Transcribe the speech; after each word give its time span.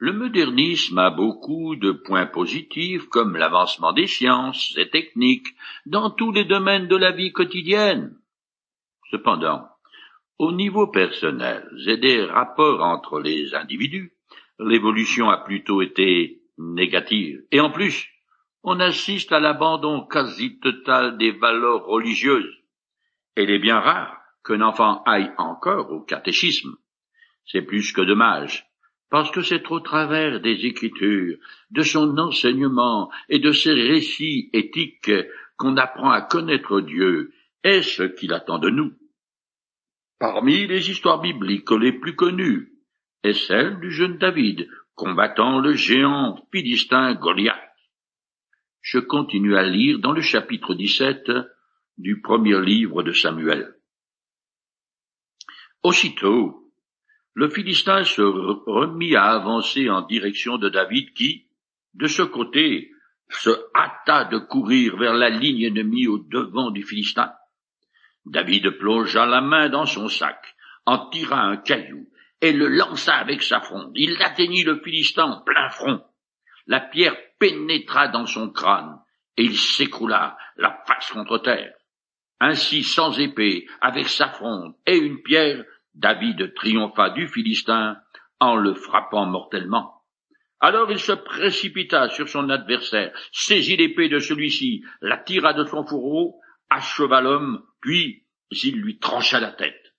Le 0.00 0.12
modernisme 0.12 0.98
a 0.98 1.10
beaucoup 1.10 1.74
de 1.74 1.90
points 1.90 2.26
positifs 2.26 3.08
comme 3.08 3.36
l'avancement 3.36 3.92
des 3.92 4.06
sciences 4.06 4.72
et 4.76 4.88
techniques 4.88 5.48
dans 5.86 6.10
tous 6.10 6.30
les 6.30 6.44
domaines 6.44 6.86
de 6.86 6.94
la 6.94 7.10
vie 7.10 7.32
quotidienne. 7.32 8.16
Cependant, 9.10 9.68
au 10.38 10.52
niveau 10.52 10.86
personnel 10.86 11.68
et 11.88 11.96
des 11.96 12.24
rapports 12.24 12.80
entre 12.82 13.18
les 13.18 13.56
individus, 13.56 14.12
l'évolution 14.60 15.30
a 15.30 15.38
plutôt 15.38 15.82
été 15.82 16.42
négative. 16.58 17.42
Et 17.50 17.58
en 17.58 17.70
plus, 17.70 18.08
on 18.62 18.78
assiste 18.78 19.32
à 19.32 19.40
l'abandon 19.40 20.06
quasi 20.06 20.60
total 20.60 21.18
des 21.18 21.32
valeurs 21.32 21.86
religieuses. 21.86 22.54
Il 23.36 23.50
est 23.50 23.58
bien 23.58 23.80
rare 23.80 24.16
qu'un 24.44 24.60
enfant 24.60 25.02
aille 25.04 25.32
encore 25.38 25.90
au 25.90 26.02
catéchisme. 26.02 26.76
C'est 27.46 27.62
plus 27.62 27.92
que 27.92 28.02
dommage, 28.02 28.67
parce 29.10 29.30
que 29.30 29.42
c'est 29.42 29.70
au 29.70 29.80
travers 29.80 30.40
des 30.40 30.66
Écritures, 30.66 31.38
de 31.70 31.82
son 31.82 32.18
enseignement 32.18 33.10
et 33.28 33.38
de 33.38 33.52
ses 33.52 33.72
récits 33.72 34.50
éthiques 34.52 35.12
qu'on 35.56 35.76
apprend 35.76 36.10
à 36.10 36.20
connaître 36.20 36.80
Dieu 36.80 37.32
et 37.64 37.82
ce 37.82 38.02
qu'il 38.02 38.32
attend 38.32 38.58
de 38.58 38.70
nous. 38.70 38.92
Parmi 40.18 40.66
les 40.66 40.90
histoires 40.90 41.20
bibliques 41.20 41.70
les 41.70 41.92
plus 41.92 42.16
connues 42.16 42.72
est 43.22 43.34
celle 43.34 43.80
du 43.80 43.90
jeune 43.90 44.18
David 44.18 44.68
combattant 44.94 45.60
le 45.60 45.74
géant 45.74 46.36
philistin 46.52 47.14
Goliath. 47.14 47.56
Je 48.80 48.98
continue 48.98 49.56
à 49.56 49.62
lire 49.62 49.98
dans 50.00 50.12
le 50.12 50.20
chapitre 50.20 50.74
17 50.74 51.30
du 51.98 52.20
premier 52.20 52.60
livre 52.60 53.02
de 53.02 53.12
Samuel. 53.12 53.74
Aussitôt, 55.82 56.67
le 57.38 57.48
Philistin 57.48 58.02
se 58.02 58.20
remit 58.20 59.14
à 59.14 59.26
avancer 59.26 59.88
en 59.88 60.02
direction 60.02 60.58
de 60.58 60.68
David 60.68 61.12
qui, 61.12 61.46
de 61.94 62.08
ce 62.08 62.22
côté, 62.22 62.90
se 63.28 63.50
hâta 63.76 64.24
de 64.24 64.38
courir 64.38 64.96
vers 64.96 65.14
la 65.14 65.30
ligne 65.30 65.62
ennemie 65.62 66.08
au 66.08 66.18
devant 66.18 66.72
du 66.72 66.82
Philistin. 66.82 67.32
David 68.26 68.70
plongea 68.78 69.24
la 69.24 69.40
main 69.40 69.68
dans 69.68 69.86
son 69.86 70.08
sac, 70.08 70.56
en 70.84 71.10
tira 71.10 71.40
un 71.40 71.58
caillou, 71.58 72.08
et 72.40 72.50
le 72.50 72.66
lança 72.66 73.14
avec 73.14 73.44
sa 73.44 73.60
fronde. 73.60 73.92
Il 73.94 74.20
atteignit 74.20 74.64
le 74.64 74.80
Philistin 74.80 75.26
en 75.26 75.40
plein 75.42 75.68
front. 75.68 76.02
La 76.66 76.80
pierre 76.80 77.16
pénétra 77.38 78.08
dans 78.08 78.26
son 78.26 78.50
crâne, 78.50 78.98
et 79.36 79.44
il 79.44 79.56
s'écroula 79.56 80.36
la 80.56 80.82
face 80.88 81.12
contre 81.12 81.38
terre. 81.38 81.72
Ainsi, 82.40 82.82
sans 82.82 83.16
épée, 83.20 83.68
avec 83.80 84.08
sa 84.08 84.28
fronde 84.28 84.74
et 84.86 84.96
une 84.96 85.22
pierre, 85.22 85.64
David 85.98 86.54
triompha 86.54 87.10
du 87.10 87.26
Philistin 87.26 87.96
en 88.38 88.54
le 88.54 88.74
frappant 88.74 89.26
mortellement. 89.26 89.94
Alors 90.60 90.90
il 90.90 91.00
se 91.00 91.12
précipita 91.12 92.08
sur 92.08 92.28
son 92.28 92.50
adversaire, 92.50 93.12
saisit 93.32 93.76
l'épée 93.76 94.08
de 94.08 94.20
celui-ci, 94.20 94.82
la 95.00 95.16
tira 95.16 95.54
de 95.54 95.64
son 95.64 95.84
fourreau, 95.84 96.40
acheva 96.70 97.20
l'homme, 97.20 97.62
puis 97.80 98.26
il 98.50 98.80
lui 98.80 98.98
trancha 98.98 99.40
la 99.40 99.50
tête. 99.50 99.94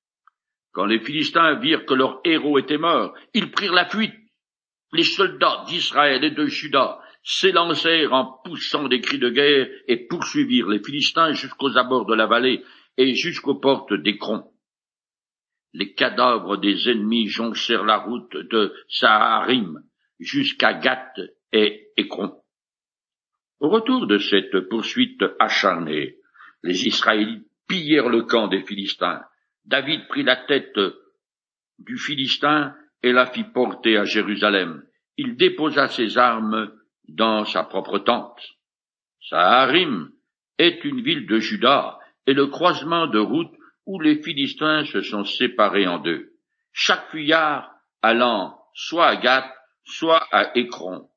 Quand 0.72 0.86
les 0.86 1.00
Philistins 1.00 1.55
virent 1.55 1.86
que 1.86 1.94
leur 1.94 2.22
héros 2.23 2.58
était 2.59 2.77
mort, 2.77 3.14
ils 3.33 3.52
prirent 3.52 3.73
la 3.73 3.89
fuite. 3.89 4.16
Les 4.94 5.03
soldats 5.03 5.66
d'Israël 5.67 6.23
et 6.23 6.31
de 6.31 6.45
Juda 6.45 7.00
s'élancèrent 7.23 8.14
en 8.14 8.39
poussant 8.45 8.88
des 8.88 9.02
cris 9.02 9.20
de 9.20 9.30
guerre 9.30 9.67
et 9.88 10.08
poursuivirent 10.08 10.70
les 10.70 10.83
Philistins 10.83 11.33
jusqu'aux 11.33 11.77
abords 11.77 12.05
de 12.05 12.16
la 12.16 12.25
vallée 12.25 12.64
et 12.97 13.16
jusqu'aux 13.16 13.59
portes 13.59 13.94
d'Écron. 13.94 14.45
Les 15.73 15.94
cadavres 15.94 16.58
des 16.58 16.89
ennemis 16.89 17.28
jonchèrent 17.28 17.86
la 17.86 17.98
route 17.98 18.36
de 18.36 18.73
Saharim 18.88 19.84
jusqu'à 20.20 20.73
Gath 20.73 21.20
et 21.52 21.88
Écron. 21.98 22.36
Au 23.59 23.70
retour 23.70 24.08
de 24.08 24.17
cette 24.17 24.70
poursuite 24.70 25.23
acharnée, 25.39 26.16
les 26.64 26.88
Israélites 26.88 27.45
pillèrent 27.67 28.10
le 28.10 28.23
camp 28.23 28.48
des 28.48 28.64
Philistins. 28.64 29.21
David 29.66 30.08
prit 30.08 30.23
la 30.23 30.38
tête 30.38 30.80
du 31.77 31.98
Philistin 31.98 32.76
et 33.04 33.11
la 33.11 33.27
fit 33.27 33.43
porter 33.43 33.98
à 33.98 34.05
Jérusalem. 34.05 34.83
Il 35.17 35.36
déposa 35.36 35.88
ses 35.88 36.17
armes 36.17 36.72
dans 37.08 37.45
sa 37.45 37.64
propre 37.64 37.99
tente. 37.99 38.42
Saharim 39.22 40.11
est 40.58 40.83
une 40.83 41.02
ville 41.02 41.27
de 41.27 41.39
Juda 41.39 41.99
et 42.26 42.33
le 42.33 42.48
croisement 42.48 43.08
de 43.08 43.20
route 43.20 43.54
où 43.89 44.00
les 44.00 44.22
Philistins 44.22 44.86
se 44.86 45.02
sont 45.02 45.26
séparés 45.26 45.88
en 45.88 45.98
deux, 45.98 46.33
chaque 46.72 47.10
fuyard 47.10 47.73
allant 48.04 48.55
soit 48.76 49.08
à 49.08 49.16
Gath, 49.16 49.52
soit 49.83 50.27
à 50.32 50.55
Écron, 50.55 51.10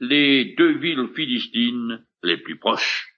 les 0.00 0.54
deux 0.56 0.76
villes 0.76 1.08
philistines 1.16 2.04
les 2.22 2.36
plus 2.36 2.58
proches. 2.58 3.08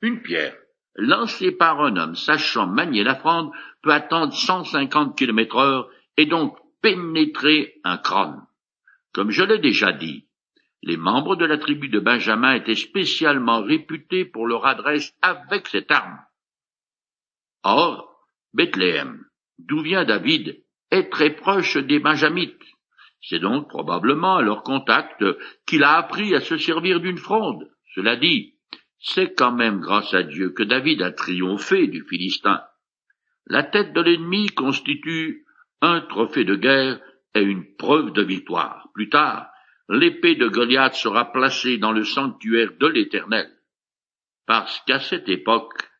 Une 0.00 0.22
pierre 0.22 0.56
lancée 0.96 1.52
par 1.52 1.82
un 1.82 1.94
homme 1.98 2.14
sachant 2.14 2.66
manier 2.66 3.04
la 3.04 3.16
fronde 3.16 3.52
peut 3.82 3.92
attendre 3.92 4.32
150 4.32 5.14
km 5.14 5.56
heure 5.58 5.90
et 6.16 6.24
donc 6.24 6.56
pénétrer 6.80 7.74
un 7.84 7.98
crâne. 7.98 8.46
Comme 9.12 9.30
je 9.30 9.42
l'ai 9.42 9.58
déjà 9.58 9.92
dit, 9.92 10.26
les 10.82 10.96
membres 10.96 11.36
de 11.36 11.44
la 11.44 11.58
tribu 11.58 11.90
de 11.90 12.00
Benjamin 12.00 12.54
étaient 12.54 12.76
spécialement 12.76 13.60
réputés 13.60 14.24
pour 14.24 14.46
leur 14.46 14.64
adresse 14.64 15.14
avec 15.20 15.68
cette 15.68 15.90
arme. 15.90 16.18
Or, 17.62 18.11
Bethléem, 18.54 19.24
d'où 19.58 19.80
vient 19.80 20.04
David, 20.04 20.62
est 20.90 21.10
très 21.10 21.30
proche 21.34 21.76
des 21.76 21.98
Benjamites. 21.98 22.62
C'est 23.22 23.38
donc 23.38 23.68
probablement 23.68 24.36
à 24.36 24.42
leur 24.42 24.62
contact 24.62 25.24
qu'il 25.66 25.84
a 25.84 25.96
appris 25.96 26.34
à 26.34 26.40
se 26.40 26.56
servir 26.58 27.00
d'une 27.00 27.18
fronde. 27.18 27.70
Cela 27.94 28.16
dit, 28.16 28.54
c'est 28.98 29.34
quand 29.34 29.52
même 29.52 29.80
grâce 29.80 30.12
à 30.14 30.22
Dieu 30.22 30.50
que 30.50 30.62
David 30.62 31.02
a 31.02 31.12
triomphé 31.12 31.86
du 31.86 32.04
Philistin. 32.04 32.62
La 33.46 33.62
tête 33.62 33.92
de 33.92 34.00
l'ennemi 34.00 34.48
constitue 34.48 35.44
un 35.80 36.00
trophée 36.02 36.44
de 36.44 36.54
guerre 36.54 37.00
et 37.34 37.42
une 37.42 37.74
preuve 37.76 38.12
de 38.12 38.22
victoire. 38.22 38.88
Plus 38.94 39.08
tard, 39.08 39.48
l'épée 39.88 40.36
de 40.36 40.48
Goliath 40.48 40.94
sera 40.94 41.32
placée 41.32 41.78
dans 41.78 41.92
le 41.92 42.04
sanctuaire 42.04 42.72
de 42.78 42.86
l'Éternel. 42.86 43.50
Parce 44.46 44.80
qu'à 44.86 45.00
cette 45.00 45.28
époque, 45.28 45.91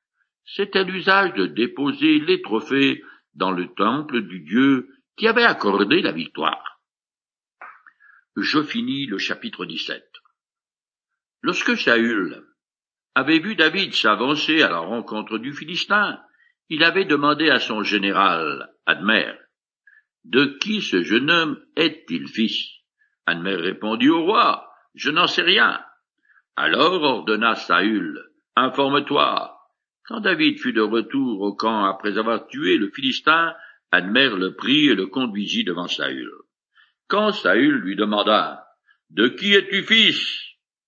c'était 0.44 0.84
l'usage 0.84 1.34
de 1.34 1.46
déposer 1.46 2.18
les 2.18 2.42
trophées 2.42 3.02
dans 3.34 3.52
le 3.52 3.68
temple 3.74 4.22
du 4.22 4.40
Dieu 4.40 4.88
qui 5.16 5.26
avait 5.26 5.44
accordé 5.44 6.02
la 6.02 6.12
victoire. 6.12 6.80
Je 8.36 8.62
finis 8.62 9.06
le 9.06 9.18
chapitre 9.18 9.64
17. 9.64 10.04
Lorsque 11.42 11.76
Saül 11.76 12.46
avait 13.14 13.40
vu 13.40 13.56
David 13.56 13.94
s'avancer 13.94 14.62
à 14.62 14.70
la 14.70 14.78
rencontre 14.78 15.38
du 15.38 15.52
Philistin, 15.52 16.20
il 16.68 16.82
avait 16.84 17.04
demandé 17.04 17.50
à 17.50 17.58
son 17.58 17.82
général, 17.82 18.70
Admer, 18.86 19.34
de 20.24 20.56
qui 20.60 20.80
ce 20.80 21.02
jeune 21.02 21.30
homme 21.30 21.62
est-il 21.76 22.28
fils? 22.28 22.68
Admer 23.26 23.56
répondit 23.56 24.08
au 24.08 24.22
roi, 24.24 24.66
je 24.94 25.10
n'en 25.10 25.26
sais 25.26 25.42
rien. 25.42 25.84
Alors 26.56 27.02
ordonna 27.02 27.54
Saül, 27.54 28.22
informe-toi. 28.56 29.51
Quand 30.04 30.20
David 30.20 30.58
fut 30.58 30.72
de 30.72 30.80
retour 30.80 31.40
au 31.40 31.54
camp 31.54 31.84
après 31.84 32.18
avoir 32.18 32.46
tué 32.48 32.76
le 32.76 32.90
Philistin, 32.90 33.54
Admer 33.94 34.30
le 34.30 34.54
prit 34.54 34.86
et 34.86 34.94
le 34.94 35.06
conduisit 35.06 35.64
devant 35.64 35.86
Saül. 35.86 36.30
Quand 37.08 37.30
Saül 37.30 37.74
lui 37.74 37.94
demanda, 37.94 38.66
De 39.10 39.28
qui 39.28 39.52
es-tu 39.52 39.82
fils? 39.82 40.18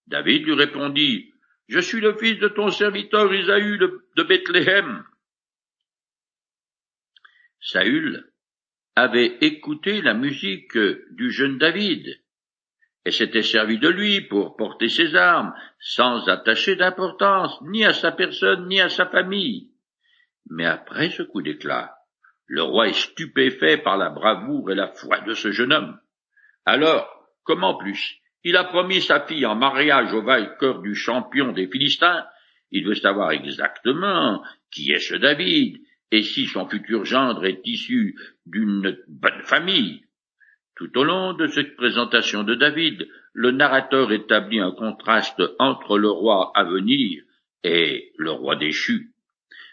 David 0.06 0.46
lui 0.46 0.54
répondit, 0.54 1.30
Je 1.68 1.80
suis 1.80 2.00
le 2.00 2.16
fils 2.16 2.38
de 2.38 2.48
ton 2.48 2.70
serviteur 2.70 3.32
Isaü 3.34 3.78
de 3.78 4.22
Bethléem. 4.22 5.04
Saül 7.60 8.32
avait 8.96 9.38
écouté 9.42 10.00
la 10.00 10.14
musique 10.14 10.78
du 11.10 11.30
jeune 11.30 11.58
David, 11.58 12.23
et 13.04 13.10
s'était 13.10 13.42
servi 13.42 13.78
de 13.78 13.88
lui 13.88 14.22
pour 14.22 14.56
porter 14.56 14.88
ses 14.88 15.14
armes, 15.14 15.54
sans 15.78 16.28
attacher 16.28 16.76
d'importance 16.76 17.60
ni 17.62 17.84
à 17.84 17.92
sa 17.92 18.12
personne 18.12 18.68
ni 18.68 18.80
à 18.80 18.88
sa 18.88 19.06
famille. 19.06 19.70
Mais 20.50 20.66
après 20.66 21.10
ce 21.10 21.22
coup 21.22 21.42
d'éclat, 21.42 21.94
le 22.46 22.62
roi 22.62 22.88
est 22.88 22.98
stupéfait 22.98 23.78
par 23.78 23.96
la 23.96 24.10
bravoure 24.10 24.70
et 24.70 24.74
la 24.74 24.88
foi 24.88 25.20
de 25.20 25.34
ce 25.34 25.50
jeune 25.50 25.72
homme. 25.72 25.98
Alors, 26.64 27.08
comment 27.44 27.76
plus, 27.76 28.20
il 28.42 28.56
a 28.56 28.64
promis 28.64 29.00
sa 29.00 29.20
fille 29.20 29.46
en 29.46 29.54
mariage 29.54 30.12
au 30.12 30.22
vainqueur 30.22 30.80
du 30.80 30.94
champion 30.94 31.52
des 31.52 31.68
Philistins, 31.68 32.26
il 32.70 32.86
veut 32.86 32.94
savoir 32.94 33.30
exactement 33.30 34.42
qui 34.70 34.90
est 34.90 34.98
ce 34.98 35.14
David, 35.14 35.78
et 36.10 36.22
si 36.22 36.46
son 36.46 36.68
futur 36.68 37.04
gendre 37.04 37.44
est 37.44 37.60
issu 37.64 38.16
d'une 38.46 38.96
bonne 39.08 39.42
famille. 39.42 40.03
Tout 40.76 40.98
au 40.98 41.04
long 41.04 41.34
de 41.34 41.46
cette 41.46 41.76
présentation 41.76 42.42
de 42.42 42.54
David, 42.54 43.08
le 43.32 43.52
narrateur 43.52 44.10
établit 44.12 44.60
un 44.60 44.72
contraste 44.72 45.42
entre 45.58 45.98
le 45.98 46.10
roi 46.10 46.50
à 46.54 46.64
venir 46.64 47.22
et 47.62 48.12
le 48.16 48.32
roi 48.32 48.56
déchu. 48.56 49.12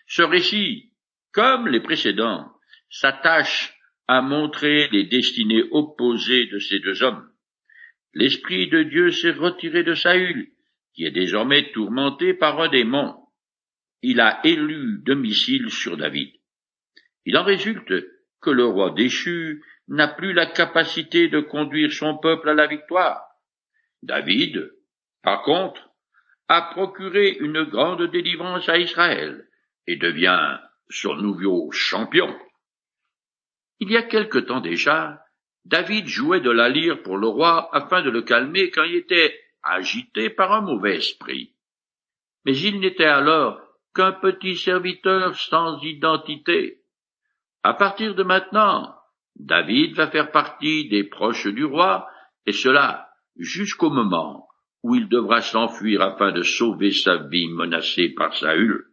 Ce 0.08 0.22
récit, 0.22 0.92
comme 1.32 1.68
les 1.68 1.80
précédents, 1.80 2.52
s'attache 2.90 3.74
à 4.08 4.22
montrer 4.22 4.90
les 4.92 5.06
destinées 5.06 5.64
opposées 5.72 6.48
de 6.48 6.60
ces 6.60 6.80
deux 6.80 7.02
hommes. 7.02 7.28
l'Esprit 8.14 8.68
de 8.68 8.84
Dieu 8.84 9.10
s'est 9.12 9.32
retiré 9.32 9.84
de 9.84 9.94
Saül, 9.94 10.50
qui 10.94 11.06
est 11.06 11.12
désormais 11.12 11.72
tourmenté 11.72 12.34
par 12.34 12.60
un 12.60 12.68
démon. 12.68 13.16
Il 14.02 14.20
a 14.20 14.42
élu 14.44 15.02
domicile 15.06 15.72
sur 15.72 15.96
David. 15.96 16.34
Il 17.26 17.38
en 17.38 17.44
résulte 17.44 17.94
que 18.42 18.50
le 18.50 18.66
roi 18.66 18.92
déchu 18.92 19.64
n'a 19.88 20.08
plus 20.08 20.34
la 20.34 20.46
capacité 20.46 21.28
de 21.28 21.40
conduire 21.40 21.92
son 21.92 22.18
peuple 22.18 22.50
à 22.50 22.54
la 22.54 22.68
victoire. 22.68 23.24
David, 24.04 24.72
par 25.22 25.44
contre, 25.44 25.90
a 26.48 26.62
procuré 26.74 27.38
une 27.40 27.64
grande 27.64 28.04
délivrance 28.12 28.68
à 28.68 28.78
Israël 28.78 29.48
et 29.88 29.96
devient 29.96 30.60
son 30.90 31.16
nouveau 31.16 31.72
champion. 31.72 32.34
Il 33.80 33.92
y 33.92 33.98
a 33.98 34.04
quelque 34.04 34.38
temps 34.38 34.62
déjà, 34.62 35.24
David 35.66 36.08
jouait 36.08 36.42
de 36.42 36.52
la 36.52 36.70
lyre 36.70 37.02
pour 37.04 37.18
le 37.18 37.28
roi 37.28 37.70
afin 37.74 38.02
de 38.02 38.10
le 38.10 38.22
calmer 38.22 38.72
quand 38.72 38.84
il 38.84 38.96
était 38.96 39.40
agité 39.64 40.30
par 40.30 40.52
un 40.52 40.62
mauvais 40.62 40.98
esprit. 40.98 41.56
Mais 42.46 42.58
il 42.58 42.80
n'était 42.80 43.06
alors 43.06 43.60
qu'un 43.94 44.12
petit 44.12 44.58
serviteur 44.58 45.36
sans 45.36 45.82
identité. 45.84 46.82
À 47.64 47.74
partir 47.74 48.16
de 48.16 48.24
maintenant, 48.24 48.96
David 49.46 49.96
va 49.96 50.08
faire 50.12 50.32
partie 50.32 50.88
des 50.88 51.04
proches 51.04 51.48
du 51.48 51.66
roi, 51.66 52.08
et 52.46 52.52
cela 52.52 53.10
jusqu'au 53.38 53.90
moment 53.90 54.48
où 54.84 54.96
il 54.96 55.10
devra 55.10 55.42
s'enfuir 55.42 56.02
afin 56.02 56.32
de 56.32 56.44
sauver 56.44 56.92
sa 56.92 57.18
vie 57.28 57.50
menacée 57.50 58.10
par 58.10 58.36
Saül. 58.36 58.86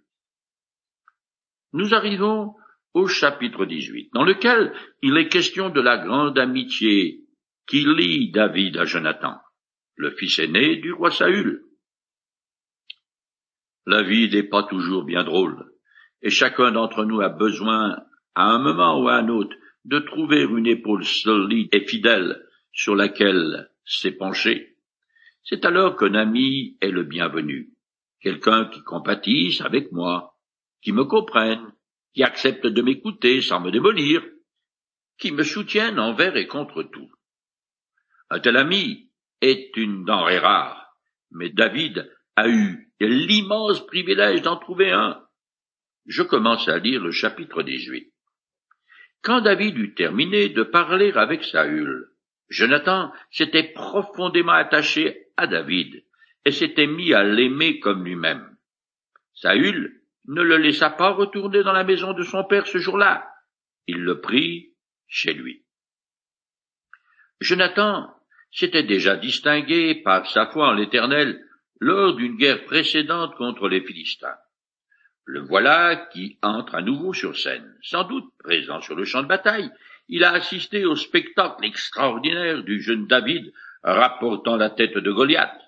Nous 1.72 1.94
arrivons 1.94 2.54
au 2.94 3.06
chapitre 3.06 3.66
18, 3.66 4.10
dans 4.14 4.24
lequel 4.24 4.72
il 5.02 5.16
est 5.18 5.28
question 5.28 5.68
de 5.68 5.80
la 5.80 5.98
grande 5.98 6.38
amitié 6.38 7.24
qui 7.66 7.84
lie 7.84 8.30
David 8.30 8.78
à 8.78 8.84
Jonathan, 8.84 9.38
le 9.96 10.12
fils 10.12 10.38
aîné 10.38 10.76
du 10.76 10.92
roi 10.92 11.10
Saül. 11.10 11.62
La 13.84 14.02
vie 14.02 14.30
n'est 14.30 14.48
pas 14.48 14.62
toujours 14.62 15.04
bien 15.04 15.24
drôle, 15.24 15.70
et 16.22 16.30
chacun 16.30 16.72
d'entre 16.72 17.04
nous 17.04 17.20
a 17.20 17.28
besoin, 17.28 17.98
à 18.34 18.44
un 18.44 18.58
moment 18.58 19.02
ou 19.02 19.08
à 19.08 19.16
un 19.16 19.28
autre, 19.28 19.54
de 19.88 20.00
trouver 20.00 20.42
une 20.42 20.66
épaule 20.66 21.04
solide 21.04 21.70
et 21.72 21.86
fidèle 21.86 22.44
sur 22.72 22.94
laquelle 22.94 23.70
s'épancher. 23.86 24.76
C'est 25.44 25.64
alors 25.64 25.96
qu'un 25.96 26.14
ami 26.14 26.76
est 26.82 26.90
le 26.90 27.04
bienvenu, 27.04 27.70
quelqu'un 28.20 28.66
qui 28.66 28.82
compatisse 28.82 29.62
avec 29.62 29.90
moi, 29.90 30.36
qui 30.82 30.92
me 30.92 31.04
comprenne, 31.04 31.72
qui 32.12 32.22
accepte 32.22 32.66
de 32.66 32.82
m'écouter 32.82 33.40
sans 33.40 33.60
me 33.60 33.70
démolir, 33.70 34.22
qui 35.18 35.32
me 35.32 35.42
soutienne 35.42 35.98
envers 35.98 36.36
et 36.36 36.46
contre 36.46 36.82
tout. 36.82 37.10
Un 38.28 38.40
tel 38.40 38.58
ami 38.58 39.10
est 39.40 39.74
une 39.78 40.04
denrée 40.04 40.38
rare, 40.38 40.92
mais 41.30 41.48
David 41.48 42.12
a 42.36 42.46
eu 42.46 42.92
l'immense 43.00 43.86
privilège 43.86 44.42
d'en 44.42 44.58
trouver 44.58 44.90
un. 44.90 45.18
Je 46.04 46.22
commence 46.22 46.68
à 46.68 46.78
lire 46.78 47.02
le 47.02 47.10
chapitre 47.10 47.62
18. 47.62 48.12
Quand 49.22 49.40
David 49.40 49.76
eut 49.78 49.94
terminé 49.94 50.48
de 50.48 50.62
parler 50.62 51.12
avec 51.12 51.44
Saül, 51.44 52.08
Jonathan 52.48 53.12
s'était 53.30 53.72
profondément 53.74 54.52
attaché 54.52 55.26
à 55.36 55.46
David 55.46 56.04
et 56.44 56.52
s'était 56.52 56.86
mis 56.86 57.12
à 57.12 57.24
l'aimer 57.24 57.78
comme 57.80 58.04
lui-même. 58.04 58.56
Saül 59.34 60.00
ne 60.26 60.42
le 60.42 60.56
laissa 60.56 60.90
pas 60.90 61.10
retourner 61.10 61.62
dans 61.62 61.72
la 61.72 61.84
maison 61.84 62.12
de 62.12 62.22
son 62.22 62.44
père 62.44 62.66
ce 62.66 62.78
jour-là. 62.78 63.28
Il 63.86 63.98
le 63.98 64.20
prit 64.20 64.74
chez 65.06 65.32
lui. 65.32 65.64
Jonathan 67.40 68.10
s'était 68.50 68.82
déjà 68.82 69.16
distingué 69.16 69.96
par 70.02 70.26
sa 70.30 70.46
foi 70.46 70.68
en 70.68 70.72
l'Éternel 70.72 71.40
lors 71.80 72.14
d'une 72.14 72.36
guerre 72.36 72.64
précédente 72.64 73.34
contre 73.36 73.68
les 73.68 73.80
Philistins. 73.82 74.36
Le 75.30 75.40
voilà 75.40 76.08
qui 76.10 76.38
entre 76.40 76.74
à 76.74 76.80
nouveau 76.80 77.12
sur 77.12 77.36
scène. 77.36 77.76
Sans 77.82 78.04
doute 78.04 78.32
présent 78.38 78.80
sur 78.80 78.96
le 78.96 79.04
champ 79.04 79.22
de 79.22 79.28
bataille, 79.28 79.70
il 80.08 80.24
a 80.24 80.32
assisté 80.32 80.86
au 80.86 80.96
spectacle 80.96 81.66
extraordinaire 81.66 82.64
du 82.64 82.80
jeune 82.80 83.06
David 83.06 83.52
rapportant 83.82 84.56
la 84.56 84.70
tête 84.70 84.96
de 84.96 85.12
Goliath. 85.12 85.60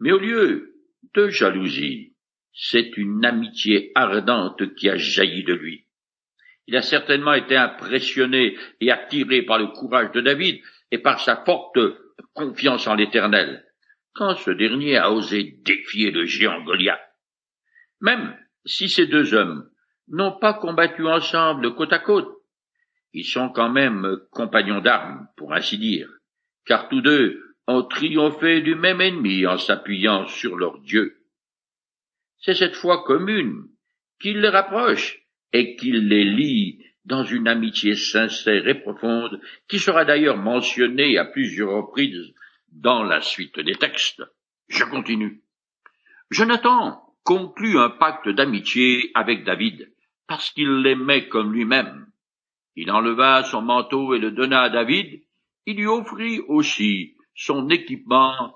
Mais 0.00 0.10
au 0.10 0.18
lieu 0.18 0.74
de 1.12 1.28
jalousie, 1.28 2.14
c'est 2.54 2.96
une 2.96 3.26
amitié 3.26 3.92
ardente 3.94 4.74
qui 4.74 4.88
a 4.88 4.96
jailli 4.96 5.44
de 5.44 5.52
lui. 5.52 5.84
Il 6.66 6.76
a 6.76 6.82
certainement 6.82 7.34
été 7.34 7.58
impressionné 7.58 8.56
et 8.80 8.90
attiré 8.90 9.42
par 9.42 9.58
le 9.58 9.66
courage 9.66 10.12
de 10.12 10.22
David 10.22 10.62
et 10.90 10.98
par 10.98 11.20
sa 11.20 11.44
forte 11.44 11.78
confiance 12.32 12.86
en 12.86 12.94
l'Éternel, 12.94 13.66
quand 14.14 14.34
ce 14.36 14.50
dernier 14.50 14.96
a 14.96 15.12
osé 15.12 15.58
défier 15.62 16.10
le 16.10 16.24
géant 16.24 16.62
Goliath. 16.62 17.02
Même 18.00 18.34
si 18.66 18.88
ces 18.88 19.06
deux 19.06 19.34
hommes 19.34 19.68
n'ont 20.08 20.38
pas 20.38 20.54
combattu 20.54 21.06
ensemble 21.06 21.74
côte 21.74 21.92
à 21.92 21.98
côte, 21.98 22.28
ils 23.12 23.24
sont 23.24 23.48
quand 23.48 23.70
même 23.70 24.18
compagnons 24.30 24.80
d'armes, 24.80 25.28
pour 25.36 25.54
ainsi 25.54 25.78
dire, 25.78 26.08
car 26.66 26.88
tous 26.88 27.00
deux 27.00 27.42
ont 27.66 27.82
triomphé 27.82 28.60
du 28.60 28.74
même 28.74 29.00
ennemi 29.00 29.46
en 29.46 29.56
s'appuyant 29.56 30.26
sur 30.26 30.56
leur 30.56 30.78
Dieu. 30.80 31.16
C'est 32.38 32.54
cette 32.54 32.76
foi 32.76 33.04
commune 33.04 33.68
qui 34.20 34.34
les 34.34 34.48
rapproche 34.48 35.18
et 35.52 35.76
qui 35.76 35.92
les 35.92 36.24
lie 36.24 36.84
dans 37.04 37.24
une 37.24 37.48
amitié 37.48 37.94
sincère 37.94 38.66
et 38.66 38.80
profonde, 38.80 39.40
qui 39.68 39.78
sera 39.78 40.04
d'ailleurs 40.04 40.36
mentionnée 40.36 41.18
à 41.18 41.24
plusieurs 41.24 41.70
reprises 41.70 42.34
dans 42.72 43.04
la 43.04 43.20
suite 43.20 43.60
des 43.60 43.76
textes. 43.76 44.22
Je 44.68 44.84
continue. 44.84 45.40
Jonathan 46.30 47.05
conclut 47.26 47.76
un 47.76 47.90
pacte 47.90 48.28
d'amitié 48.28 49.10
avec 49.14 49.42
David, 49.42 49.92
parce 50.28 50.50
qu'il 50.52 50.82
l'aimait 50.82 51.28
comme 51.28 51.52
lui-même. 51.52 52.06
Il 52.76 52.90
enleva 52.92 53.42
son 53.42 53.62
manteau 53.62 54.14
et 54.14 54.20
le 54.20 54.30
donna 54.30 54.62
à 54.62 54.70
David, 54.70 55.22
il 55.66 55.76
lui 55.76 55.86
offrit 55.86 56.40
aussi 56.46 57.16
son 57.34 57.68
équipement 57.68 58.54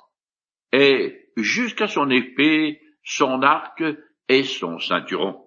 et 0.73 1.33
jusqu'à 1.37 1.89
son 1.89 2.11
épée, 2.11 2.81
son 3.03 3.43
arc 3.43 3.83
et 4.29 4.45
son 4.45 4.79
ceinturon. 4.79 5.45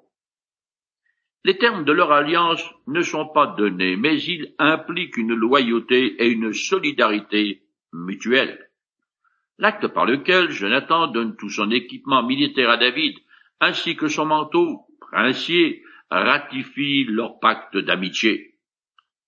Les 1.46 1.58
termes 1.58 1.86
de 1.86 1.94
leur 1.94 2.12
alliance 2.12 2.64
ne 2.88 3.02
sont 3.02 3.30
pas 3.30 3.48
donnés, 3.48 3.96
mais 3.96 4.22
ils 4.22 4.54
impliquent 4.60 5.18
une 5.18 5.34
loyauté 5.34 6.22
et 6.22 6.28
une 6.28 6.52
solidarité 6.52 7.64
mutuelle 7.94 8.63
l'acte 9.58 9.88
par 9.88 10.06
lequel 10.06 10.50
Jonathan 10.52 11.08
donne 11.08 11.36
tout 11.36 11.50
son 11.50 11.72
équipement 11.72 12.24
militaire 12.24 12.70
à 12.70 12.78
David, 12.78 13.18
ainsi 13.60 13.96
que 13.96 14.08
son 14.08 14.26
manteau 14.26 14.88
princier, 15.12 15.84
ratifie 16.10 17.06
leur 17.06 17.40
pacte 17.40 17.78
d'amitié. 17.78 18.56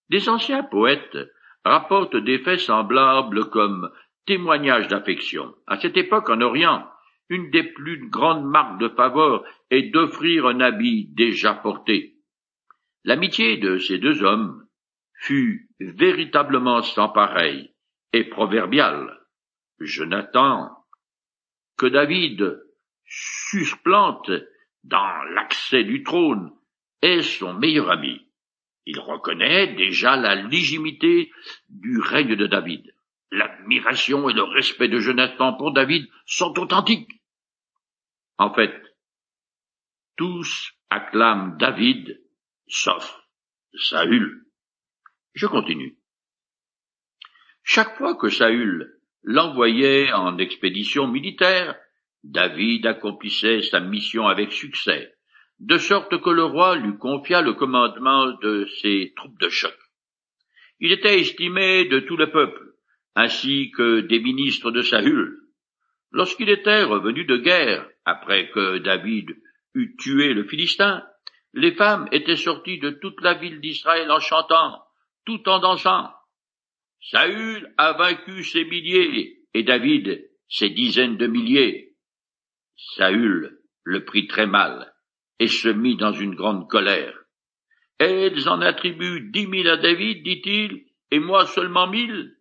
Des 0.10 0.29
anciens 0.29 0.63
poètes 0.63 1.17
rapportent 1.63 2.15
des 2.15 2.39
faits 2.39 2.60
semblables 2.60 3.50
comme 3.50 3.89
témoignages 4.25 4.88
d'affection. 4.88 5.53
À 5.67 5.79
cette 5.79 5.98
époque, 5.98 6.29
en 6.29 6.41
Orient, 6.41 6.88
une 7.29 7.50
des 7.50 7.63
plus 7.63 8.08
grandes 8.10 8.46
marques 8.46 8.79
de 8.79 8.89
faveur 8.89 9.44
est 9.72 9.91
d'offrir 9.91 10.46
un 10.48 10.60
habit 10.60 11.08
déjà 11.13 11.53
porté. 11.53 12.15
L'amitié 13.03 13.58
de 13.58 13.77
ces 13.77 13.98
deux 13.98 14.24
hommes 14.24 14.65
fut 15.13 15.70
véritablement 15.79 16.82
sans 16.82 17.10
pareil 17.10 17.72
et 18.13 18.24
proverbiale. 18.25 19.25
Jonathan, 19.79 20.70
que 21.77 21.86
David 21.86 22.62
susplante 23.05 24.32
dans 24.84 25.24
l'accès 25.34 25.84
du 25.84 26.03
trône, 26.03 26.51
est 27.01 27.22
son 27.22 27.53
meilleur 27.53 27.91
ami. 27.91 28.25
Il 28.86 29.00
reconnaît 29.00 29.74
déjà 29.75 30.15
la 30.15 30.36
légitimité 30.36 31.32
du 31.70 32.00
règne 32.00 32.36
de 32.36 32.48
David. 32.48 32.94
L'admiration 33.32 34.29
et 34.29 34.34
le 34.34 34.44
respect 34.44 34.88
de 34.88 35.00
Jonathan 35.00 35.53
pour 35.53 35.74
David 35.74 36.08
sont 36.25 36.58
authentiques. 36.60 37.22
En 38.38 38.53
fait, 38.53 38.74
tous 40.15 40.74
acclament 40.89 41.58
David, 41.58 42.22
sauf 42.67 43.22
Saül. 43.74 44.46
Je 45.34 45.48
continue. 45.48 45.98
Chaque 47.63 47.98
fois 47.98 48.15
que 48.15 48.29
Saül 48.29 48.95
l'envoyait 49.25 50.13
en 50.13 50.38
expédition 50.38 51.08
militaire, 51.08 51.75
David 52.24 52.86
accomplissait 52.86 53.62
sa 53.63 53.79
mission 53.79 54.27
avec 54.27 54.51
succès, 54.51 55.13
de 55.60 55.77
sorte 55.77 56.22
que 56.22 56.29
le 56.29 56.44
roi 56.44 56.75
lui 56.75 56.98
confia 56.98 57.41
le 57.41 57.53
commandement 57.53 58.32
de 58.41 58.67
ses 58.82 59.13
troupes 59.15 59.39
de 59.39 59.50
choc. 59.50 59.75
Il 60.79 60.91
était 60.91 61.20
estimé 61.20 61.86
de 61.86 62.00
tout 62.00 62.17
le 62.17 62.32
peuple, 62.32 62.62
ainsi 63.15 63.72
que 63.72 64.01
des 64.01 64.20
ministres 64.20 64.72
de 64.72 64.82
Saül. 64.82 65.38
Lorsqu'il 66.12 66.50
était 66.50 66.84
revenu 66.84 67.25
de 67.25 67.38
guerre, 67.38 67.88
après 68.05 68.50
que 68.51 68.77
David 68.77 69.36
eut 69.74 69.96
tué 69.98 70.34
le 70.34 70.44
Philistin, 70.44 71.03
les 71.53 71.74
femmes 71.74 72.08
étaient 72.12 72.36
sorties 72.36 72.79
de 72.79 72.91
toute 72.91 73.22
la 73.22 73.34
ville 73.34 73.62
d'Israël 73.62 74.12
en 74.12 74.20
chantant, 74.20 74.84
tout 75.25 75.48
en 75.50 75.60
dansant. 75.60 76.12
Saül 77.12 77.72
a 77.78 77.94
vaincu 77.94 78.44
ses 78.44 78.66
milliers 78.66 79.44
et 79.54 79.62
David 79.62 80.28
ses 80.50 80.72
dizaines 80.72 81.18
de 81.18 81.28
milliers. 81.28 81.96
Saül 82.96 83.60
le 83.84 84.06
prit 84.06 84.26
très 84.28 84.48
mal 84.48 84.92
et 85.40 85.48
se 85.48 85.68
mit 85.68 85.98
dans 85.98 86.14
une 86.14 86.34
grande 86.34 86.68
colère. 86.68 87.16
Elles 88.00 88.50
en 88.50 88.60
attribuent 88.62 89.30
dix 89.32 89.46
mille 89.46 89.70
à 89.70 89.78
David, 89.78 90.24
dit-il, 90.24 90.86
et 91.12 91.20
moi 91.20 91.46
seulement 91.46 91.88
mille. 91.88 92.36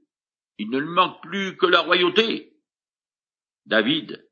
Il 0.58 0.70
ne 0.70 0.78
lui 0.78 0.88
manque 0.88 1.20
plus 1.22 1.56
que 1.56 1.66
la 1.66 1.80
royauté. 1.80 2.54
David 3.66 4.26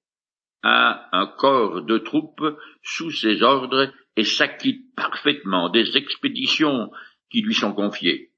a 0.63 1.09
un 1.13 1.27
corps 1.27 1.83
de 1.83 1.99
troupes 1.99 2.59
sous 2.83 3.11
ses 3.11 3.43
ordres 3.43 3.93
et 4.17 4.25
s'acquitte 4.25 4.95
parfaitement 4.95 5.69
des 5.69 5.97
expéditions 5.97 6.91
qui 7.31 7.43
lui 7.43 7.55
sont 7.55 7.75
confiées. 7.75 8.32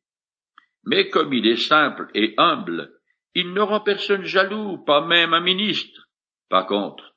Mais 0.87 1.09
comme 1.09 1.33
il 1.33 1.47
est 1.47 1.57
simple 1.57 2.09
et 2.15 2.35
humble, 2.37 2.93
il 3.35 3.53
ne 3.53 3.61
rend 3.61 3.81
personne 3.81 4.25
jaloux, 4.25 4.79
pas 4.79 5.05
même 5.05 5.35
un 5.35 5.41
ministre. 5.41 6.09
Par 6.49 6.67
contre, 6.67 7.15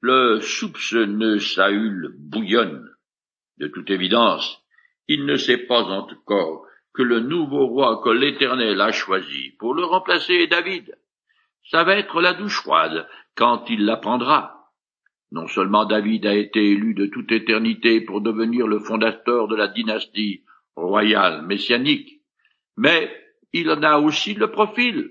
le 0.00 0.40
soupçonneux 0.40 1.38
Saül 1.38 2.14
bouillonne. 2.18 2.88
De 3.58 3.68
toute 3.68 3.90
évidence, 3.90 4.62
il 5.08 5.26
ne 5.26 5.36
sait 5.36 5.58
pas 5.66 5.82
encore 5.82 6.66
que 6.94 7.02
le 7.02 7.20
nouveau 7.20 7.66
roi 7.66 8.00
que 8.02 8.10
l'Éternel 8.10 8.80
a 8.80 8.92
choisi 8.92 9.50
pour 9.58 9.74
le 9.74 9.84
remplacer 9.84 10.34
est 10.34 10.48
David. 10.48 10.96
Ça 11.70 11.84
va 11.84 11.96
être 11.96 12.20
la 12.20 12.34
douche 12.34 12.60
froide 12.62 13.06
quand 13.36 13.64
il 13.68 13.84
l'apprendra. 13.84 14.70
Non 15.30 15.46
seulement 15.46 15.84
David 15.84 16.26
a 16.26 16.34
été 16.34 16.72
élu 16.72 16.94
de 16.94 17.06
toute 17.06 17.32
éternité 17.32 18.00
pour 18.00 18.20
devenir 18.20 18.66
le 18.66 18.80
fondateur 18.80 19.48
de 19.48 19.56
la 19.56 19.68
dynastie 19.68 20.44
royale 20.76 21.46
messianique, 21.46 22.21
mais 22.76 23.10
il 23.52 23.70
en 23.70 23.82
a 23.82 23.98
aussi 23.98 24.34
le 24.34 24.50
profil. 24.50 25.10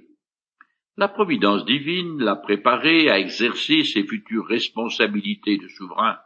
La 0.98 1.08
providence 1.08 1.66
divine 1.66 2.20
l'a 2.20 2.36
préparé 2.36 3.10
à 3.10 3.20
exercer 3.20 3.84
ses 3.84 4.04
futures 4.04 4.46
responsabilités 4.46 5.58
de 5.58 5.68
souverain. 5.68 6.18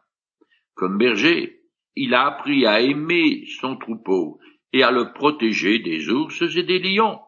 Comme 0.74 0.98
berger, 0.98 1.62
il 1.96 2.14
a 2.14 2.26
appris 2.26 2.66
à 2.66 2.82
aimer 2.82 3.46
son 3.62 3.78
troupeau 3.78 4.40
et 4.74 4.84
à 4.84 4.92
le 4.92 5.14
protéger 5.14 5.80
des 5.80 6.10
ours 6.10 6.42
et 6.42 6.64
des 6.64 6.80
lions. 6.80 7.20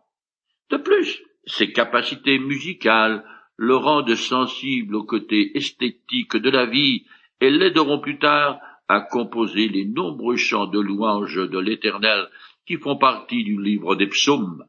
De 0.70 0.78
plus, 0.78 1.22
ses 1.46 1.72
capacités 1.72 2.40
musicales 2.40 3.24
le 3.56 3.76
rendent 3.76 4.16
sensible 4.16 4.96
au 4.96 5.04
côté 5.04 5.58
esthétique 5.58 6.36
de 6.36 6.50
la 6.50 6.66
vie 6.66 7.06
et 7.40 7.50
l'aideront 7.50 8.00
plus 8.00 8.20
tard 8.20 8.60
à 8.88 9.02
composer 9.02 9.68
les 9.68 9.86
nombreux 9.86 10.38
chants 10.38 10.68
de 10.68 10.80
louange 10.80 11.36
de 11.36 11.60
l'Éternel 11.60 12.28
qui 12.68 12.78
font 12.78 12.98
partie 12.98 13.44
du 13.44 13.62
livre 13.62 13.96
des 13.96 14.08
psaumes. 14.08 14.66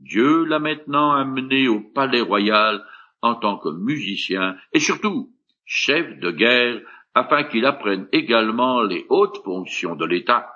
Dieu 0.00 0.44
l'a 0.44 0.58
maintenant 0.58 1.12
amené 1.12 1.68
au 1.68 1.80
palais 1.80 2.22
royal 2.22 2.82
en 3.20 3.34
tant 3.34 3.58
que 3.58 3.68
musicien 3.68 4.56
et 4.72 4.80
surtout 4.80 5.30
chef 5.66 6.18
de 6.18 6.30
guerre 6.30 6.80
afin 7.14 7.44
qu'il 7.44 7.66
apprenne 7.66 8.08
également 8.12 8.82
les 8.82 9.04
hautes 9.10 9.44
fonctions 9.44 9.94
de 9.94 10.06
l'État. 10.06 10.50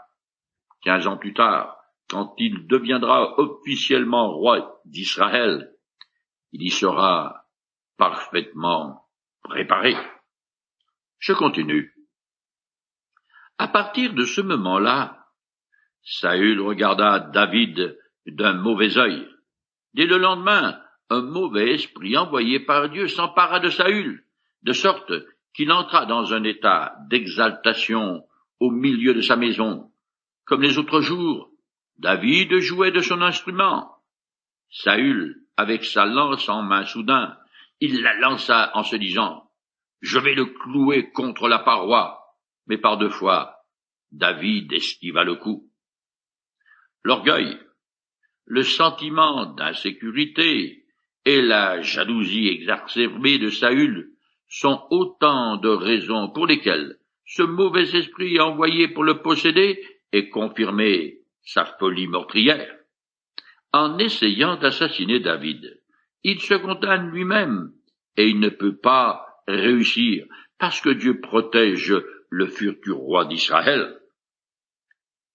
Quinze 0.83 1.07
ans 1.07 1.19
plus 1.19 1.35
tard, 1.35 1.77
quand 2.09 2.35
il 2.39 2.67
deviendra 2.67 3.39
officiellement 3.39 4.33
roi 4.33 4.81
d'Israël, 4.87 5.71
il 6.53 6.63
y 6.63 6.71
sera 6.71 7.45
parfaitement 7.99 9.05
préparé. 9.43 9.95
Je 11.19 11.33
continue. 11.33 11.93
À 13.59 13.69
partir 13.69 14.15
de 14.15 14.25
ce 14.25 14.41
moment-là, 14.41 15.24
Saül 16.05 16.61
regarda 16.61 17.19
David 17.19 17.99
d'un 18.27 18.55
mauvais 18.55 18.99
œil. 18.99 19.27
Dès 19.95 20.07
le 20.07 20.19
lendemain, 20.19 20.79
un 21.11 21.23
mauvais 21.23 21.75
esprit 21.75 22.17
envoyé 22.17 22.61
par 22.61 22.89
Dieu 22.89 23.09
s'empara 23.09 23.61
de 23.61 23.71
Saül, 23.71 24.25
de 24.63 24.73
sorte 24.73 25.13
qu'il 25.55 25.73
entra 25.73 26.07
dans 26.07 26.33
un 26.35 26.45
état 26.45 26.97
d'exaltation 27.09 28.25
au 28.61 28.71
milieu 28.71 29.15
de 29.15 29.21
sa 29.21 29.37
maison, 29.37 29.91
comme 30.45 30.63
les 30.63 30.79
autres 30.79 31.01
jours, 31.01 31.51
David 31.99 32.59
jouait 32.59 32.91
de 32.91 33.01
son 33.01 33.23
instrument. 33.23 33.91
Saül, 34.71 35.37
avec 35.57 35.85
sa 35.85 36.07
lance 36.07 36.49
en 36.49 36.63
main 36.63 36.85
soudain, 36.85 37.37
il 37.81 38.03
la 38.03 38.15
lança 38.19 38.71
en 38.75 38.83
se 38.83 38.97
disant, 38.97 39.51
je 40.01 40.19
vais 40.19 40.35
le 40.35 40.47
clouer 40.47 41.11
contre 41.13 41.49
la 41.49 41.61
paroi. 41.61 42.21
Mais 42.67 42.79
par 42.79 42.99
deux 42.99 43.11
fois, 43.11 43.57
David 44.13 44.73
esquiva 44.73 45.25
le 45.25 45.37
coup. 45.37 45.71
L'orgueil, 47.05 47.59
le 48.47 48.63
sentiment 48.63 49.47
d'insécurité 49.47 50.87
et 51.27 51.43
la 51.43 51.83
jalousie 51.83 52.49
exacerbée 52.49 53.39
de 53.39 53.51
Saül 53.51 54.11
sont 54.49 54.87
autant 54.91 55.57
de 55.59 55.69
raisons 55.69 56.31
pour 56.31 56.47
lesquelles 56.47 56.99
ce 57.27 57.43
mauvais 57.43 57.95
esprit 57.95 58.41
envoyé 58.41 58.89
pour 58.89 59.05
le 59.05 59.21
posséder 59.21 59.85
et 60.13 60.31
confirmer 60.31 61.19
sa 61.43 61.65
folie 61.65 62.07
meurtrière. 62.07 62.75
En 63.73 63.99
essayant 63.99 64.57
d'assassiner 64.57 65.21
David, 65.21 65.81
il 66.23 66.41
se 66.41 66.55
condamne 66.55 67.11
lui-même 67.11 67.73
et 68.17 68.29
il 68.29 68.41
ne 68.41 68.49
peut 68.49 68.77
pas 68.77 69.27
réussir 69.47 70.27
parce 70.59 70.81
que 70.81 70.91
Dieu 70.91 71.21
protège 71.21 71.95
le 72.31 72.47
futur 72.47 72.97
roi 72.97 73.27
d'Israël. 73.27 74.01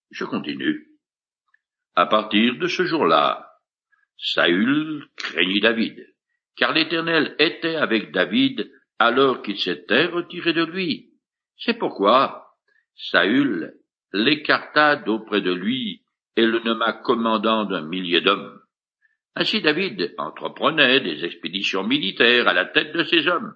Je 0.09 0.25
continue. 0.25 0.88
À 1.95 2.05
partir 2.05 2.57
de 2.57 2.67
ce 2.67 2.83
jour-là, 2.83 3.49
Saül 4.17 5.07
craignit 5.15 5.61
David, 5.61 6.05
car 6.55 6.73
l'Éternel 6.73 7.35
était 7.39 7.75
avec 7.75 8.11
David 8.11 8.71
alors 8.99 9.41
qu'il 9.41 9.57
s'était 9.57 10.05
retiré 10.05 10.53
de 10.53 10.63
lui. 10.63 11.11
C'est 11.57 11.77
pourquoi 11.77 12.55
Saül 12.95 13.73
l'écarta 14.11 14.95
d'auprès 14.97 15.41
de 15.41 15.53
lui 15.53 16.03
et 16.35 16.45
le 16.45 16.59
nomma 16.59 16.93
commandant 16.93 17.65
d'un 17.65 17.81
millier 17.81 18.21
d'hommes. 18.21 18.59
Ainsi 19.35 19.61
David 19.61 20.13
entreprenait 20.17 20.99
des 20.99 21.23
expéditions 21.23 21.83
militaires 21.83 22.47
à 22.47 22.53
la 22.53 22.65
tête 22.65 22.93
de 22.93 23.03
ses 23.03 23.27
hommes. 23.27 23.53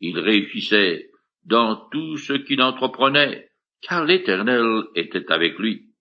Il 0.00 0.18
réussissait 0.18 1.10
dans 1.44 1.76
tout 1.90 2.16
ce 2.16 2.32
qu'il 2.34 2.60
entreprenait, 2.62 3.48
car 3.80 4.04
l'Éternel 4.04 4.84
était 4.94 5.30
avec 5.30 5.58
lui. 5.58 5.93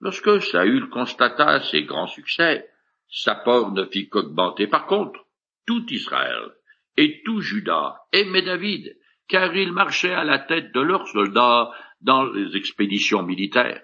Lorsque 0.00 0.42
Saül 0.42 0.88
constata 0.90 1.60
ses 1.60 1.84
grands 1.84 2.06
succès, 2.06 2.68
sa 3.08 3.34
peur 3.34 3.72
ne 3.72 3.84
fit 3.84 4.08
qu'augmenter. 4.08 4.66
Par 4.66 4.86
contre, 4.86 5.24
tout 5.66 5.86
Israël 5.90 6.52
et 6.96 7.22
tout 7.24 7.40
Juda 7.40 7.96
aimait 8.12 8.42
David, 8.42 8.96
car 9.28 9.54
il 9.56 9.72
marchait 9.72 10.12
à 10.12 10.24
la 10.24 10.38
tête 10.38 10.72
de 10.72 10.80
leurs 10.80 11.08
soldats 11.08 11.70
dans 12.00 12.24
les 12.24 12.56
expéditions 12.56 13.22
militaires. 13.22 13.82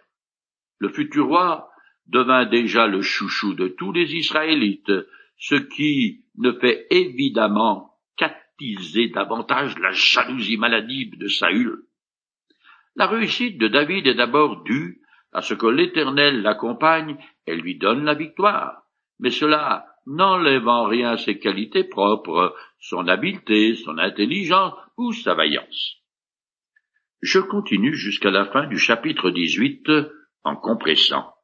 Le 0.78 0.88
futur 0.88 1.26
roi 1.26 1.70
devint 2.06 2.44
déjà 2.44 2.86
le 2.86 3.02
chouchou 3.02 3.54
de 3.54 3.68
tous 3.68 3.92
les 3.92 4.14
Israélites, 4.14 4.92
ce 5.38 5.54
qui 5.54 6.24
ne 6.36 6.52
fait 6.52 6.86
évidemment 6.90 7.94
qu'attiser 8.16 9.08
davantage 9.08 9.78
la 9.78 9.92
jalousie 9.92 10.56
maladive 10.56 11.16
de 11.18 11.28
Saül. 11.28 11.84
La 12.96 13.06
réussite 13.06 13.58
de 13.58 13.68
David 13.68 14.06
est 14.06 14.14
d'abord 14.14 14.64
due 14.64 15.00
à 15.32 15.42
ce 15.42 15.54
que 15.54 15.66
l'Éternel 15.66 16.42
l'accompagne 16.42 17.16
et 17.46 17.56
lui 17.56 17.78
donne 17.78 18.04
la 18.04 18.14
victoire, 18.14 18.82
mais 19.18 19.30
cela 19.30 19.86
n'enlève 20.06 20.66
en 20.66 20.86
rien 20.86 21.16
ses 21.16 21.38
qualités 21.38 21.84
propres, 21.84 22.56
son 22.78 23.06
habileté, 23.06 23.74
son 23.74 23.98
intelligence 23.98 24.74
ou 24.96 25.12
sa 25.12 25.34
vaillance. 25.34 25.96
Je 27.22 27.38
continue 27.38 27.94
jusqu'à 27.94 28.30
la 28.30 28.46
fin 28.46 28.66
du 28.66 28.78
chapitre 28.78 29.30
18 29.30 29.90
en 30.44 30.56
compressant. 30.56 31.34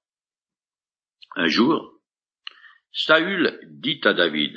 Un 1.36 1.48
jour, 1.48 2.00
Saül 2.92 3.60
dit 3.68 4.00
à 4.04 4.14
David, 4.14 4.56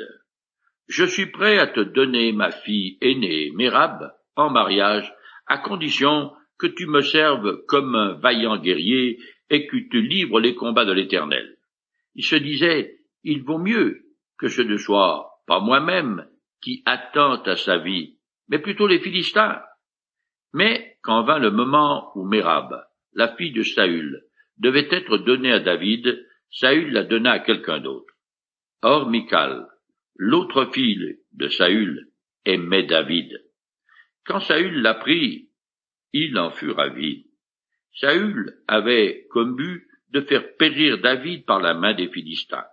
Je 0.87 1.03
suis 1.03 1.25
prêt 1.25 1.59
à 1.59 1.67
te 1.67 1.81
donner 1.81 2.31
ma 2.31 2.51
fille 2.51 2.97
aînée, 3.01 3.51
Mérab, 3.53 4.13
en 4.37 4.49
mariage, 4.49 5.13
à 5.45 5.57
condition 5.57 6.31
que 6.59 6.67
tu 6.67 6.85
me 6.85 7.01
serves 7.01 7.65
comme 7.65 7.95
un 7.95 8.13
vaillant 8.13 8.57
guerrier 8.57 9.19
et 9.49 9.65
que 9.65 9.77
tu 9.89 10.01
livres 10.01 10.39
les 10.39 10.53
combats 10.53 10.85
de 10.85 10.91
l'Éternel. 10.91 11.57
Il 12.15 12.23
se 12.23 12.35
disait, 12.35 12.99
il 13.23 13.41
vaut 13.43 13.57
mieux 13.57 14.01
que 14.37 14.49
ce 14.49 14.61
ne 14.61 14.77
soit 14.77 15.41
pas 15.47 15.59
moi-même 15.59 16.27
qui 16.61 16.83
attente 16.85 17.47
à 17.47 17.55
sa 17.55 17.77
vie, 17.77 18.17
mais 18.49 18.59
plutôt 18.59 18.87
les 18.87 18.99
Philistins. 18.99 19.61
Mais 20.53 20.97
quand 21.01 21.23
vint 21.23 21.39
le 21.39 21.51
moment 21.51 22.11
où 22.15 22.25
Mérab, 22.25 22.83
la 23.13 23.35
fille 23.35 23.53
de 23.53 23.63
Saül, 23.63 24.23
devait 24.57 24.87
être 24.91 25.17
donnée 25.17 25.53
à 25.53 25.59
David, 25.59 26.25
Saül 26.51 26.91
la 26.91 27.03
donna 27.03 27.31
à 27.33 27.39
quelqu'un 27.39 27.79
d'autre. 27.79 28.13
Or 28.81 29.09
Michal, 29.09 29.67
l'autre 30.15 30.65
fille 30.73 31.19
de 31.33 31.47
Saül, 31.47 32.09
aimait 32.45 32.83
David. 32.83 33.45
Quand 34.25 34.39
Saül 34.39 34.81
l'apprit, 34.81 35.48
il 36.13 36.37
en 36.37 36.51
fut 36.51 36.71
ravi. 36.71 37.25
Saül 37.93 38.57
avait 38.67 39.27
comme 39.29 39.55
but 39.55 39.87
de 40.09 40.21
faire 40.21 40.55
périr 40.57 40.99
David 40.99 41.45
par 41.45 41.59
la 41.59 41.73
main 41.73 41.93
des 41.93 42.09
Philistins. 42.09 42.65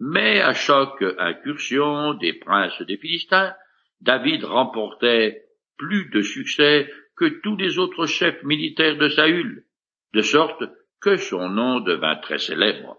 Mais 0.00 0.40
à 0.40 0.54
chaque 0.54 1.02
incursion 1.18 2.14
des 2.14 2.32
princes 2.34 2.80
des 2.82 2.96
Philistins, 2.96 3.54
David 4.00 4.44
remportait 4.44 5.44
plus 5.76 6.10
de 6.10 6.22
succès 6.22 6.90
que 7.16 7.40
tous 7.42 7.56
les 7.56 7.78
autres 7.78 8.06
chefs 8.06 8.42
militaires 8.42 8.98
de 8.98 9.08
Saül, 9.08 9.66
de 10.12 10.22
sorte 10.22 10.62
que 11.00 11.16
son 11.16 11.48
nom 11.48 11.80
devint 11.80 12.16
très 12.16 12.38
célèbre. 12.38 12.96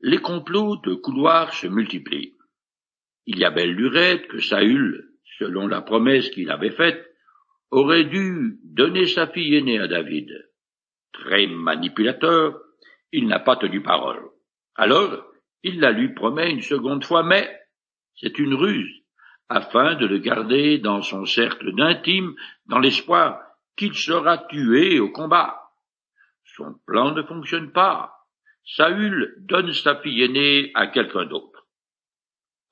Les 0.00 0.18
complots 0.18 0.76
de 0.76 0.94
couloirs 0.94 1.54
se 1.54 1.66
multiplient. 1.66 2.36
Il 3.26 3.38
y 3.38 3.44
a 3.44 3.50
belle 3.50 3.72
lurette 3.72 4.28
que 4.28 4.40
Saül, 4.40 5.13
selon 5.38 5.66
la 5.66 5.80
promesse 5.80 6.30
qu'il 6.30 6.50
avait 6.50 6.70
faite, 6.70 7.04
aurait 7.70 8.04
dû 8.04 8.58
donner 8.64 9.06
sa 9.06 9.26
fille 9.26 9.56
aînée 9.56 9.78
à 9.78 9.88
David. 9.88 10.30
Très 11.12 11.46
manipulateur, 11.46 12.60
il 13.12 13.26
n'a 13.26 13.40
pas 13.40 13.56
tenu 13.56 13.82
parole. 13.82 14.22
Alors, 14.76 15.24
il 15.62 15.80
la 15.80 15.92
lui 15.92 16.14
promet 16.14 16.50
une 16.50 16.62
seconde 16.62 17.04
fois, 17.04 17.22
mais 17.22 17.48
c'est 18.16 18.38
une 18.38 18.54
ruse, 18.54 19.02
afin 19.48 19.94
de 19.94 20.06
le 20.06 20.18
garder 20.18 20.78
dans 20.78 21.02
son 21.02 21.24
cercle 21.24 21.74
d'intime, 21.74 22.34
dans 22.66 22.78
l'espoir 22.78 23.40
qu'il 23.76 23.94
sera 23.94 24.38
tué 24.38 25.00
au 25.00 25.10
combat. 25.10 25.60
Son 26.56 26.74
plan 26.86 27.12
ne 27.12 27.22
fonctionne 27.22 27.72
pas. 27.72 28.12
Saül 28.64 29.34
donne 29.38 29.72
sa 29.72 29.96
fille 29.96 30.22
aînée 30.22 30.70
à 30.74 30.86
quelqu'un 30.86 31.26
d'autre. 31.26 31.66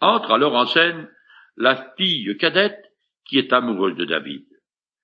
Entre 0.00 0.30
alors 0.32 0.54
en 0.54 0.66
scène 0.66 1.08
la 1.56 1.92
fille 1.96 2.36
cadette 2.38 2.82
qui 3.24 3.38
est 3.38 3.52
amoureuse 3.52 3.96
de 3.96 4.04
David. 4.04 4.46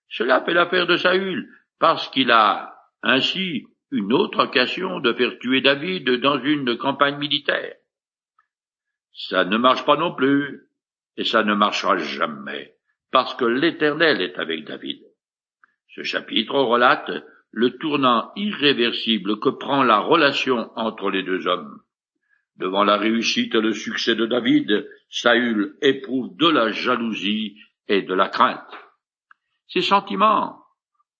Cela 0.08 0.42
fait 0.44 0.54
l'affaire 0.54 0.86
de 0.86 0.96
Saül, 0.96 1.48
parce 1.78 2.08
qu'il 2.08 2.30
a 2.30 2.74
ainsi 3.02 3.66
une 3.90 4.12
autre 4.12 4.44
occasion 4.44 5.00
de 5.00 5.12
faire 5.12 5.38
tuer 5.38 5.60
David 5.60 6.08
dans 6.20 6.40
une 6.42 6.76
campagne 6.76 7.18
militaire. 7.18 7.74
Ça 9.12 9.44
ne 9.44 9.56
marche 9.56 9.84
pas 9.84 9.96
non 9.96 10.14
plus, 10.14 10.68
et 11.16 11.24
ça 11.24 11.42
ne 11.42 11.54
marchera 11.54 11.98
jamais, 11.98 12.74
parce 13.10 13.34
que 13.34 13.44
l'Éternel 13.44 14.20
est 14.20 14.38
avec 14.38 14.64
David. 14.64 15.02
Ce 15.94 16.02
chapitre 16.02 16.54
relate 16.54 17.10
le 17.50 17.76
tournant 17.78 18.30
irréversible 18.36 19.40
que 19.40 19.48
prend 19.48 19.82
la 19.82 19.98
relation 20.00 20.70
entre 20.76 21.10
les 21.10 21.22
deux 21.22 21.46
hommes. 21.46 21.80
Devant 22.58 22.82
la 22.82 22.96
réussite 22.96 23.54
et 23.54 23.60
le 23.60 23.72
succès 23.72 24.16
de 24.16 24.26
David, 24.26 24.88
Saül 25.08 25.76
éprouve 25.80 26.36
de 26.36 26.48
la 26.48 26.72
jalousie 26.72 27.56
et 27.86 28.02
de 28.02 28.14
la 28.14 28.28
crainte. 28.28 28.76
Ces 29.68 29.82
sentiments 29.82 30.64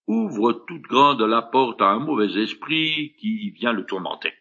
ouvrent 0.09 0.65
toute 0.67 0.83
grande 0.83 1.23
la 1.23 1.43
porte 1.43 1.81
à 1.81 1.91
un 1.91 2.01
mauvais 2.01 2.43
esprit 2.43 3.15
qui 3.21 3.51
vient 3.51 3.73
le 3.73 3.85
tourmenter. 3.85 4.33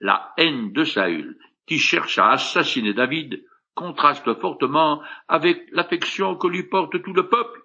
La 0.00 0.34
haine 0.36 0.72
de 0.72 0.84
Saül, 0.84 1.38
qui 1.66 1.78
cherche 1.78 2.18
à 2.18 2.32
assassiner 2.32 2.92
David, 2.92 3.42
contraste 3.74 4.38
fortement 4.40 5.02
avec 5.28 5.66
l'affection 5.72 6.36
que 6.36 6.48
lui 6.48 6.64
porte 6.64 7.02
tout 7.02 7.12
le 7.14 7.28
peuple. 7.28 7.62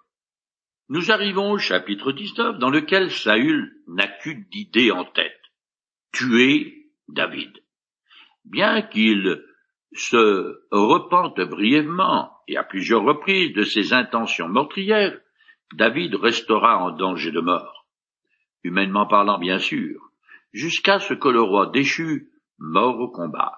Nous 0.90 1.12
arrivons 1.12 1.52
au 1.52 1.58
chapitre 1.58 2.12
19 2.12 2.60
dans 2.60 2.70
lequel 2.70 3.12
Saül 3.12 3.74
n'a 3.88 4.08
qu'une 4.08 4.46
idée 4.54 4.92
en 4.92 5.06
tête. 5.06 5.42
Tuer 6.14 6.92
David. 7.08 7.61
Bien 8.46 8.82
qu'il 8.82 9.44
se 9.94 10.60
repente 10.72 11.40
brièvement 11.42 12.32
et 12.48 12.58
à 12.58 12.64
plusieurs 12.64 13.04
reprises 13.04 13.54
de 13.54 13.64
ses 13.64 13.94
intentions 13.94 14.48
meurtrières, 14.48 15.20
David 15.74 16.16
restera 16.16 16.84
en 16.84 16.92
danger 16.92 17.32
de 17.32 17.40
mort. 17.40 17.86
Humainement 18.64 19.06
parlant 19.06 19.38
bien 19.38 19.60
sûr, 19.60 20.00
jusqu'à 20.54 21.00
ce 21.00 21.14
que 21.14 21.30
le 21.30 21.42
roi 21.42 21.68
déchu 21.68 22.30
meure 22.60 23.00
au 23.00 23.10
combat. 23.10 23.58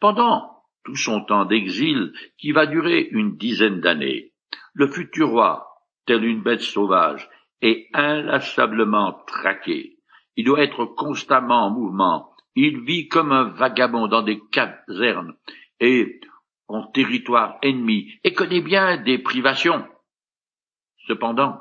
Pendant 0.00 0.64
tout 0.84 0.96
son 0.96 1.24
temps 1.24 1.44
d'exil, 1.44 2.12
qui 2.38 2.52
va 2.52 2.66
durer 2.66 3.08
une 3.10 3.36
dizaine 3.36 3.80
d'années, 3.80 4.32
le 4.74 4.88
futur 4.88 5.28
roi, 5.28 5.68
tel 6.06 6.24
une 6.24 6.42
bête 6.42 6.62
sauvage, 6.62 7.28
est 7.60 7.88
inlassablement 7.92 9.12
traqué. 9.26 9.98
Il 10.36 10.44
doit 10.44 10.62
être 10.62 10.84
constamment 10.84 11.66
en 11.66 11.70
mouvement. 11.70 12.31
Il 12.54 12.80
vit 12.80 13.08
comme 13.08 13.32
un 13.32 13.44
vagabond 13.44 14.08
dans 14.08 14.22
des 14.22 14.40
casernes 14.50 15.34
et 15.80 16.20
en 16.68 16.86
territoire 16.86 17.58
ennemi 17.62 18.12
et 18.24 18.32
connaît 18.32 18.60
bien 18.60 18.96
des 18.96 19.18
privations. 19.18 19.86
Cependant, 21.06 21.60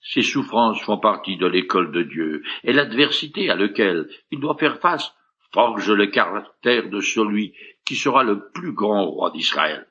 ces 0.00 0.22
souffrances 0.22 0.80
font 0.82 0.98
partie 0.98 1.36
de 1.36 1.46
l'école 1.46 1.90
de 1.92 2.02
Dieu, 2.02 2.42
et 2.62 2.72
l'adversité 2.72 3.50
à 3.50 3.56
laquelle 3.56 4.08
il 4.30 4.40
doit 4.40 4.56
faire 4.56 4.78
face 4.80 5.12
forge 5.52 5.90
le 5.90 6.06
caractère 6.06 6.88
de 6.88 7.00
celui 7.00 7.54
qui 7.84 7.96
sera 7.96 8.22
le 8.22 8.50
plus 8.50 8.72
grand 8.72 9.06
roi 9.06 9.30
d'Israël. 9.30 9.88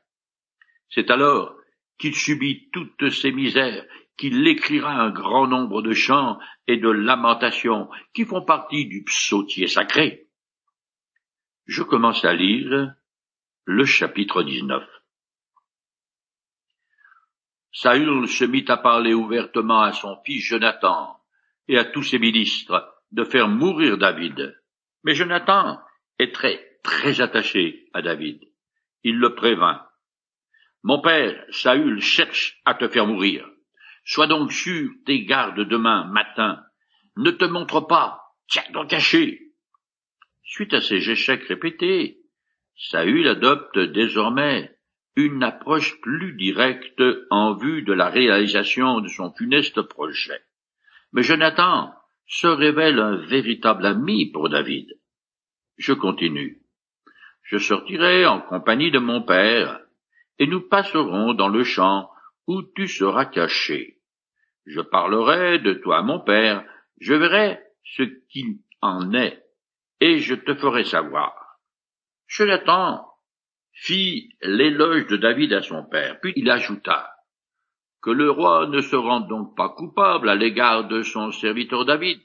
C'est 0.90 1.10
alors 1.10 1.56
qu'il 1.98 2.16
subit 2.16 2.70
toutes 2.72 3.10
ces 3.10 3.32
misères, 3.32 3.86
qu'il 4.18 4.48
écrira 4.48 4.92
un 4.92 5.12
grand 5.12 5.48
nombre 5.48 5.82
de 5.82 5.94
chants 5.94 6.40
et 6.68 6.78
de 6.78 6.90
lamentations 6.90 7.90
qui 8.14 8.26
font 8.26 8.44
partie 8.44 8.88
du 8.88 9.04
psautier 9.04 9.68
sacré. 9.68 10.28
Je 11.66 11.84
commence 11.84 12.26
à 12.26 12.34
lire 12.34 12.94
le 13.66 13.86
chapitre 13.86 14.44
19. 14.44 14.84
Saül 17.72 18.28
se 18.28 18.46
mit 18.46 18.66
à 18.70 18.78
parler 18.78 19.14
ouvertement 19.14 19.82
à 19.82 19.92
son 19.92 20.18
fils 20.26 20.44
Jonathan 20.44 21.20
et 21.68 21.78
à 21.78 21.86
tous 21.86 22.04
ses 22.04 22.18
ministres 22.18 22.92
de 23.12 23.24
faire 23.24 23.48
mourir 23.48 23.98
David. 23.98 24.60
Mais 25.04 25.14
Jonathan 25.14 25.80
est 26.18 26.34
très, 26.34 26.80
très 26.84 27.22
attaché 27.22 27.88
à 27.94 28.02
David. 28.02 28.42
Il 29.04 29.18
le 29.18 29.36
prévint. 29.36 29.86
Mon 30.84 31.02
père, 31.02 31.46
Saül, 31.52 32.02
cherche 32.02 32.60
à 32.66 32.74
te 32.74 32.88
faire 32.88 33.06
mourir. 33.06 33.48
Sois 34.10 34.28
donc 34.28 34.54
sûr 34.54 34.90
tes 35.06 35.26
gardes 35.26 35.68
demain 35.68 36.06
matin. 36.06 36.64
Ne 37.18 37.30
te 37.30 37.44
montre 37.44 37.82
pas, 37.82 38.22
tiens-toi 38.48 38.86
caché. 38.86 39.52
Suite 40.46 40.74
à 40.74 40.80
ces 40.80 41.10
échecs 41.10 41.44
répétés, 41.44 42.18
Saül 42.78 43.28
adopte 43.28 43.78
désormais 43.78 44.74
une 45.18 45.44
approche 45.44 46.00
plus 46.00 46.38
directe 46.38 47.04
en 47.30 47.56
vue 47.56 47.82
de 47.82 47.92
la 47.92 48.08
réalisation 48.08 49.02
de 49.02 49.10
son 49.10 49.34
funeste 49.34 49.82
projet. 49.82 50.42
Mais 51.12 51.24
Jonathan 51.24 51.94
se 52.28 52.48
révèle 52.48 53.00
un 53.00 53.18
véritable 53.26 53.86
ami 53.86 54.32
pour 54.32 54.48
David. 54.48 54.88
Je 55.78 55.92
continue. 55.92 56.62
Je 57.44 57.58
sortirai 57.58 58.26
en 58.26 58.40
compagnie 58.40 58.92
de 58.92 59.00
mon 59.00 59.22
père, 59.22 59.82
et 60.40 60.48
nous 60.48 60.62
passerons 60.62 61.34
dans 61.34 61.50
le 61.50 61.66
champ 61.66 62.10
où 62.48 62.62
tu 62.62 62.88
seras 62.88 63.26
caché. 63.26 63.97
Je 64.68 64.82
parlerai 64.82 65.60
de 65.60 65.74
toi 65.74 66.00
à 66.00 66.02
mon 66.02 66.20
père, 66.20 66.64
je 67.00 67.14
verrai 67.14 67.60
ce 67.84 68.04
qu'il 68.04 68.58
en 68.82 69.14
est, 69.14 69.42
et 70.02 70.20
je 70.20 70.36
te 70.36 70.54
ferai 70.56 70.84
savoir. 70.84 71.34
Jonathan 72.28 73.08
fit 73.72 74.36
l'éloge 74.42 75.08
de 75.08 75.16
David 75.16 75.54
à 75.54 75.62
son 75.62 75.86
père, 75.86 76.20
puis 76.20 76.34
il 76.36 76.52
ajouta 76.52 77.14
que 78.02 78.10
le 78.10 78.30
roi 78.30 78.68
ne 78.68 78.82
se 78.82 78.98
rende 78.98 79.30
donc 79.30 79.56
pas 79.56 79.70
coupable 79.70 80.28
à 80.28 80.36
l'égard 80.36 80.86
de 80.88 81.02
son 81.02 81.32
serviteur 81.32 81.86
David, 81.86 82.20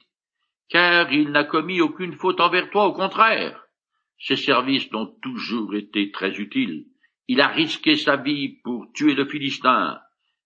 car 0.69 1.13
il 1.13 1.31
n'a 1.31 1.45
commis 1.45 1.81
aucune 1.81 2.15
faute 2.15 2.41
envers 2.41 2.71
toi, 2.71 2.87
au 2.87 2.93
contraire. 2.93 3.67
Ses 4.19 4.37
services 4.37 4.93
ont 4.95 5.15
toujours 5.23 5.75
été 5.75 6.11
très 6.11 6.33
utiles. 6.41 6.87
Il 7.29 7.41
a 7.41 7.49
risqué 7.49 7.95
sa 7.95 8.17
vie 8.17 8.61
pour 8.65 8.93
tuer 8.95 9.15
le 9.15 9.27
Philistin, 9.27 10.01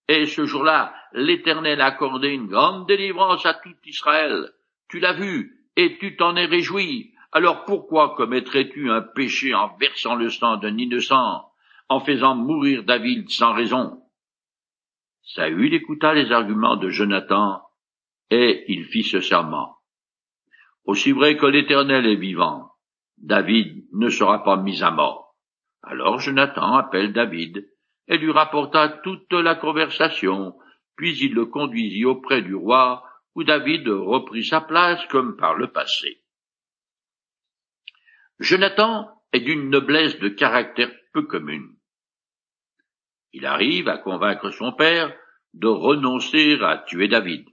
et 0.07 0.25
ce 0.25 0.45
jour-là, 0.45 0.93
l'Éternel 1.13 1.81
a 1.81 1.87
accordé 1.87 2.29
une 2.29 2.47
grande 2.47 2.87
délivrance 2.87 3.45
à 3.45 3.53
tout 3.55 3.75
Israël. 3.85 4.51
Tu 4.89 4.99
l'as 4.99 5.13
vu, 5.13 5.67
et 5.75 5.97
tu 5.97 6.15
t'en 6.15 6.35
es 6.35 6.45
réjoui. 6.45 7.13
Alors 7.31 7.65
pourquoi 7.65 8.15
commettrais-tu 8.15 8.89
un 8.89 9.01
péché 9.01 9.53
en 9.53 9.75
versant 9.77 10.15
le 10.15 10.29
sang 10.29 10.57
d'un 10.57 10.77
innocent, 10.77 11.45
en 11.89 11.99
faisant 11.99 12.35
mourir 12.35 12.83
David 12.83 13.29
sans 13.29 13.53
raison? 13.53 14.01
Saül 15.23 15.73
écouta 15.73 16.13
les 16.13 16.31
arguments 16.31 16.77
de 16.77 16.89
Jonathan, 16.89 17.61
et 18.29 18.63
il 18.69 18.85
fit 18.85 19.03
ce 19.03 19.19
serment. 19.19 19.75
Aussi 20.85 21.11
vrai 21.11 21.35
que 21.35 21.45
l'Éternel 21.45 22.05
est 22.05 22.15
vivant, 22.15 22.71
David 23.17 23.85
ne 23.91 24.09
sera 24.09 24.43
pas 24.43 24.55
mis 24.55 24.83
à 24.83 24.91
mort. 24.91 25.35
Alors 25.83 26.19
Jonathan 26.19 26.75
appelle 26.75 27.11
David, 27.11 27.67
et 28.07 28.17
lui 28.17 28.31
rapporta 28.31 28.89
toute 28.89 29.33
la 29.33 29.55
conversation, 29.55 30.55
puis 30.95 31.17
il 31.19 31.33
le 31.33 31.45
conduisit 31.45 32.05
auprès 32.05 32.41
du 32.41 32.55
roi, 32.55 33.03
où 33.35 33.43
David 33.43 33.87
reprit 33.87 34.43
sa 34.43 34.61
place 34.61 35.05
comme 35.07 35.37
par 35.37 35.55
le 35.55 35.71
passé. 35.71 36.21
Jonathan 38.39 39.09
est 39.33 39.41
d'une 39.41 39.69
noblesse 39.69 40.19
de 40.19 40.29
caractère 40.29 40.91
peu 41.13 41.23
commune. 41.23 41.75
Il 43.33 43.45
arrive 43.45 43.89
à 43.89 43.97
convaincre 43.97 44.49
son 44.51 44.71
père 44.71 45.13
de 45.53 45.67
renoncer 45.67 46.59
à 46.61 46.77
tuer 46.77 47.07
David. 47.07 47.47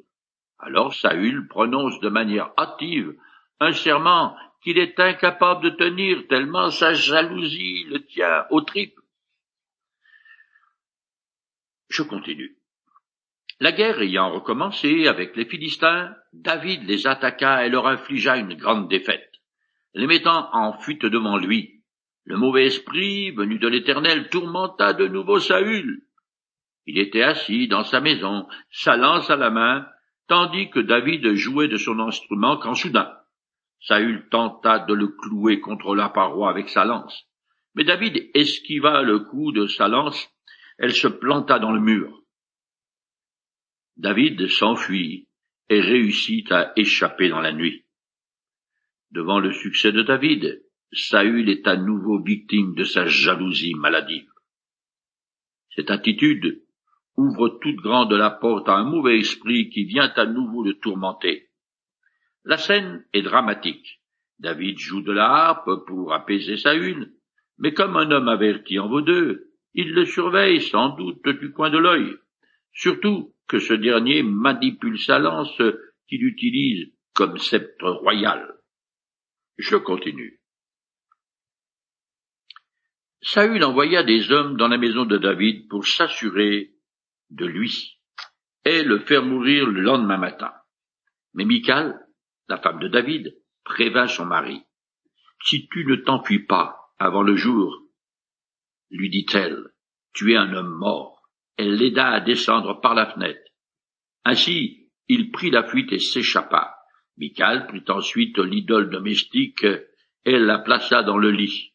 Alors 0.58 0.94
Saül 0.94 1.48
prononce 1.48 2.00
de 2.00 2.08
manière 2.08 2.52
hâtive 2.58 3.14
un 3.60 3.72
serment 3.72 4.36
qu'il 4.62 4.78
est 4.78 4.98
incapable 4.98 5.64
de 5.64 5.70
tenir 5.70 6.26
tellement 6.28 6.70
sa 6.70 6.94
jalousie 6.94 7.84
le 7.84 8.04
tient 8.06 8.46
aux 8.50 8.62
tripes. 8.62 8.98
Je 11.88 12.02
continue. 12.02 12.56
La 13.60 13.72
guerre 13.72 14.00
ayant 14.00 14.32
recommencé 14.32 15.06
avec 15.06 15.36
les 15.36 15.44
Philistins, 15.44 16.14
David 16.32 16.82
les 16.84 17.06
attaqua 17.06 17.66
et 17.66 17.70
leur 17.70 17.86
infligea 17.86 18.36
une 18.36 18.54
grande 18.54 18.88
défaite. 18.88 19.30
Les 19.94 20.06
mettant 20.06 20.48
en 20.52 20.72
fuite 20.78 21.06
devant 21.06 21.36
lui, 21.36 21.82
le 22.24 22.36
mauvais 22.36 22.66
esprit, 22.66 23.30
venu 23.30 23.58
de 23.58 23.68
l'Éternel, 23.68 24.28
tourmenta 24.28 24.92
de 24.92 25.06
nouveau 25.06 25.38
Saül. 25.38 26.02
Il 26.86 26.98
était 26.98 27.22
assis 27.22 27.68
dans 27.68 27.84
sa 27.84 28.00
maison, 28.00 28.46
sa 28.70 28.96
lance 28.96 29.30
à 29.30 29.36
la 29.36 29.50
main, 29.50 29.86
tandis 30.26 30.70
que 30.70 30.80
David 30.80 31.34
jouait 31.34 31.68
de 31.68 31.76
son 31.76 32.00
instrument 32.00 32.56
quand 32.56 32.74
soudain, 32.74 33.12
Saül 33.80 34.28
tenta 34.30 34.78
de 34.78 34.94
le 34.94 35.08
clouer 35.08 35.60
contre 35.60 35.94
la 35.94 36.08
paroi 36.08 36.48
avec 36.48 36.70
sa 36.70 36.84
lance. 36.86 37.26
Mais 37.74 37.84
David 37.84 38.30
esquiva 38.32 39.02
le 39.02 39.18
coup 39.18 39.52
de 39.52 39.66
sa 39.66 39.88
lance, 39.88 40.33
elle 40.78 40.94
se 40.94 41.08
planta 41.08 41.58
dans 41.58 41.72
le 41.72 41.80
mur. 41.80 42.22
David 43.96 44.48
s'enfuit 44.48 45.28
et 45.68 45.80
réussit 45.80 46.50
à 46.50 46.72
échapper 46.76 47.28
dans 47.28 47.40
la 47.40 47.52
nuit. 47.52 47.84
Devant 49.10 49.38
le 49.38 49.52
succès 49.52 49.92
de 49.92 50.02
David, 50.02 50.62
Saül 50.92 51.48
est 51.48 51.66
à 51.66 51.76
nouveau 51.76 52.22
victime 52.22 52.74
de 52.74 52.84
sa 52.84 53.06
jalousie 53.06 53.74
maladive. 53.74 54.28
Cette 55.70 55.90
attitude 55.90 56.62
ouvre 57.16 57.60
toute 57.60 57.76
grande 57.76 58.12
la 58.12 58.30
porte 58.30 58.68
à 58.68 58.76
un 58.76 58.84
mauvais 58.84 59.18
esprit 59.18 59.70
qui 59.70 59.84
vient 59.84 60.12
à 60.16 60.26
nouveau 60.26 60.64
le 60.64 60.74
tourmenter. 60.74 61.48
La 62.44 62.58
scène 62.58 63.04
est 63.12 63.22
dramatique. 63.22 64.00
David 64.40 64.78
joue 64.78 65.00
de 65.00 65.12
la 65.12 65.30
harpe 65.30 65.86
pour 65.86 66.12
apaiser 66.12 66.56
Saül, 66.56 67.14
mais 67.58 67.72
comme 67.72 67.96
un 67.96 68.10
homme 68.10 68.28
averti 68.28 68.78
en 68.78 68.88
vaut 68.88 69.00
deux, 69.00 69.53
il 69.74 69.92
le 69.92 70.04
surveille 70.04 70.60
sans 70.60 70.90
doute 70.90 71.28
du 71.28 71.52
coin 71.52 71.70
de 71.70 71.78
l'œil, 71.78 72.16
surtout 72.72 73.34
que 73.48 73.58
ce 73.58 73.74
dernier 73.74 74.22
manipule 74.22 74.98
sa 74.98 75.18
lance 75.18 75.60
qu'il 76.08 76.24
utilise 76.24 76.92
comme 77.12 77.38
sceptre 77.38 77.90
royal. 77.90 78.54
Je 79.58 79.76
continue. 79.76 80.40
Saül 83.22 83.64
envoya 83.64 84.02
des 84.02 84.30
hommes 84.32 84.56
dans 84.56 84.68
la 84.68 84.76
maison 84.76 85.04
de 85.06 85.16
David 85.16 85.68
pour 85.68 85.86
s'assurer 85.86 86.74
de 87.30 87.46
lui 87.46 87.98
et 88.64 88.82
le 88.82 88.98
faire 88.98 89.24
mourir 89.24 89.66
le 89.66 89.80
lendemain 89.80 90.18
matin. 90.18 90.52
Mais 91.32 91.44
Michal, 91.44 91.98
la 92.48 92.58
femme 92.58 92.80
de 92.80 92.88
David, 92.88 93.34
prévint 93.64 94.08
son 94.08 94.26
mari. 94.26 94.62
Si 95.42 95.68
tu 95.68 95.84
ne 95.86 95.96
t'enfuis 95.96 96.44
pas 96.44 96.76
avant 96.98 97.22
le 97.22 97.36
jour, 97.36 97.83
lui 98.90 99.10
dit-elle, 99.10 99.68
tu 100.12 100.32
es 100.32 100.36
un 100.36 100.52
homme 100.52 100.74
mort. 100.74 101.22
Elle 101.56 101.76
l'aida 101.76 102.08
à 102.08 102.20
descendre 102.20 102.80
par 102.80 102.94
la 102.94 103.06
fenêtre. 103.06 103.50
Ainsi, 104.24 104.88
il 105.08 105.30
prit 105.30 105.50
la 105.50 105.64
fuite 105.64 105.92
et 105.92 105.98
s'échappa. 105.98 106.76
Michal 107.16 107.66
prit 107.66 107.84
ensuite 107.88 108.38
l'idole 108.38 108.90
domestique 108.90 109.66
et 110.24 110.38
la 110.38 110.58
plaça 110.58 111.02
dans 111.02 111.18
le 111.18 111.30
lit. 111.30 111.72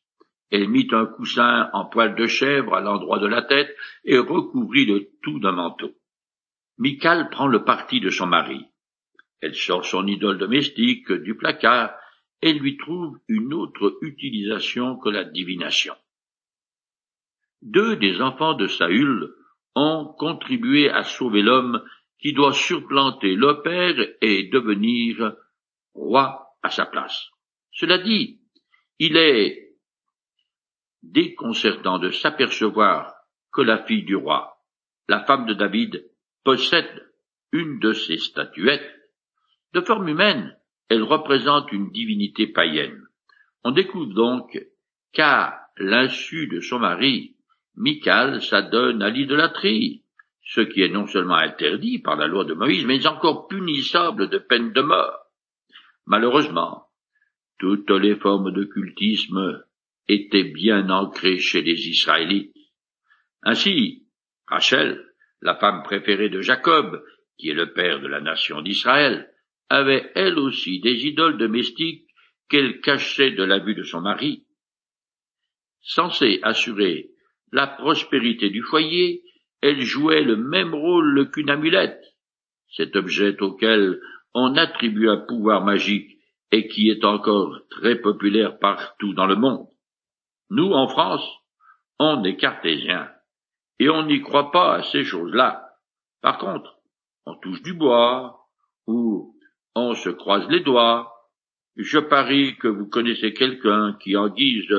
Elle 0.52 0.68
mit 0.68 0.88
un 0.92 1.06
coussin 1.06 1.70
en 1.74 1.86
poil 1.86 2.16
de 2.16 2.26
chèvre 2.26 2.74
à 2.74 2.82
l'endroit 2.82 3.20
de 3.20 3.28
la 3.28 3.44
tête 3.44 3.74
et 4.04 4.18
recouvrit 4.18 4.86
le 4.86 5.12
tout 5.22 5.40
d'un 5.40 5.52
manteau. 5.52 5.92
Michal 6.78 7.30
prend 7.30 7.48
le 7.48 7.64
parti 7.64 8.00
de 8.00 8.10
son 8.10 8.26
mari. 8.26 8.66
Elle 9.42 9.56
sort 9.56 9.86
son 9.86 10.08
idole 10.08 10.38
domestique 10.38 11.12
du 11.12 11.36
placard 11.36 11.94
et 12.42 12.54
lui 12.54 12.78
trouve 12.78 13.20
une 13.28 13.54
autre 13.54 13.98
utilisation 14.02 14.98
que 14.98 15.10
la 15.10 15.24
divination. 15.24 15.94
Deux 17.62 17.98
des 17.98 18.22
enfants 18.22 18.54
de 18.54 18.68
Saül 18.68 19.34
ont 19.76 20.14
contribué 20.18 20.90
à 20.90 21.04
sauver 21.04 21.42
l'homme 21.42 21.84
qui 22.20 22.34
doit 22.34 22.54
supplanter 22.54 23.36
le 23.36 23.62
père 23.62 23.96
et 24.22 24.50
devenir 24.50 25.36
roi 25.94 26.56
à 26.64 26.70
sa 26.70 26.86
place. 26.86 27.30
Cela 27.72 27.98
dit, 27.98 28.42
il 28.98 29.16
est 29.18 29.70
déconcertant 31.02 32.00
de 32.00 32.12
s'apercevoir 32.12 33.14
que 33.54 33.62
la 33.62 33.84
fille 33.86 34.04
du 34.04 34.16
roi, 34.16 34.58
la 35.08 35.24
femme 35.24 35.46
de 35.46 35.54
David, 35.54 36.06
possède 36.44 37.10
une 37.52 37.80
de 37.80 37.94
ces 37.94 38.18
statuettes. 38.18 38.96
De 39.74 39.82
forme 39.82 40.10
humaine, 40.10 40.58
elle 40.90 41.04
représente 41.04 41.72
une 41.72 41.92
divinité 41.92 42.48
païenne. 42.48 43.02
On 43.64 43.72
découvre 43.72 44.14
donc 44.14 44.60
qu'à 45.14 45.68
l'insu 45.78 46.48
de 46.48 46.60
son 46.60 46.80
mari, 46.80 47.36
Michal 47.80 48.42
s'adonne 48.42 49.02
à 49.02 49.10
l'idolâtrie, 49.10 50.04
ce 50.44 50.60
qui 50.60 50.82
est 50.82 50.90
non 50.90 51.08
seulement 51.08 51.36
interdit 51.36 52.00
par 52.00 52.18
la 52.18 52.28
loi 52.28 52.44
de 52.44 52.54
Moïse, 52.54 52.86
mais 52.86 53.08
encore 53.08 53.48
punissable 53.48 54.30
de 54.30 54.38
peine 54.38 54.74
de 54.74 54.82
mort. 54.82 55.18
Malheureusement, 56.06 56.88
toutes 57.58 57.92
les 57.92 58.18
formes 58.18 58.52
de 58.52 58.66
cultisme 58.66 59.64
étaient 60.10 60.52
bien 60.52 60.90
ancrées 60.90 61.40
chez 61.40 61.62
les 61.62 61.88
Israélites. 61.88 62.54
Ainsi, 63.44 64.08
Rachel, 64.48 65.02
la 65.42 65.56
femme 65.56 65.84
préférée 65.84 66.30
de 66.30 66.42
Jacob, 66.42 67.02
qui 67.38 67.50
est 67.50 67.54
le 67.54 67.72
père 67.72 68.02
de 68.02 68.08
la 68.08 68.20
nation 68.20 68.62
d'Israël, 68.62 69.32
avait 69.70 70.12
elle 70.16 70.38
aussi 70.38 70.82
des 70.82 71.06
idoles 71.06 71.38
domestiques 71.38 72.08
qu'elle 72.50 72.82
cachait 72.82 73.32
de 73.32 73.44
la 73.44 73.60
vue 73.60 73.76
de 73.76 73.84
son 73.84 74.02
mari. 74.02 74.46
Censée 75.82 76.40
assurer 76.44 77.12
la 77.52 77.68
prospérité 77.68 78.50
du 78.50 78.62
foyer, 78.62 79.24
elle 79.62 79.82
jouait 79.82 80.24
le 80.24 80.38
même 80.38 80.74
rôle 80.74 81.30
qu'une 81.32 81.50
amulette, 81.50 82.04
cet 82.76 82.96
objet 82.96 83.42
auquel 83.42 84.00
on 84.34 84.56
attribue 84.56 85.10
un 85.10 85.18
pouvoir 85.18 85.66
magique 85.66 86.18
et 86.52 86.68
qui 86.68 86.90
est 86.90 87.04
encore 87.04 87.60
très 87.70 87.96
populaire 87.96 88.60
partout 88.60 89.14
dans 89.14 89.26
le 89.26 89.36
monde. 89.36 89.68
Nous, 90.50 90.72
en 90.72 90.88
France, 90.88 91.28
on 92.00 92.24
est 92.24 92.38
cartésiens, 92.38 93.10
et 93.80 93.90
on 93.90 94.04
n'y 94.04 94.22
croit 94.22 94.52
pas 94.52 94.76
à 94.76 94.84
ces 94.84 95.04
choses-là. 95.04 95.70
Par 96.22 96.38
contre, 96.38 96.80
on 97.26 97.36
touche 97.36 97.62
du 97.62 97.74
bois, 97.74 98.48
ou 98.88 99.36
on 99.76 99.94
se 99.94 100.10
croise 100.10 100.48
les 100.50 100.62
doigts. 100.62 101.14
Je 101.76 102.00
parie 102.00 102.58
que 102.58 102.68
vous 102.68 102.88
connaissez 102.88 103.34
quelqu'un 103.34 103.96
qui, 104.02 104.18
en 104.18 104.30
guise 104.30 104.74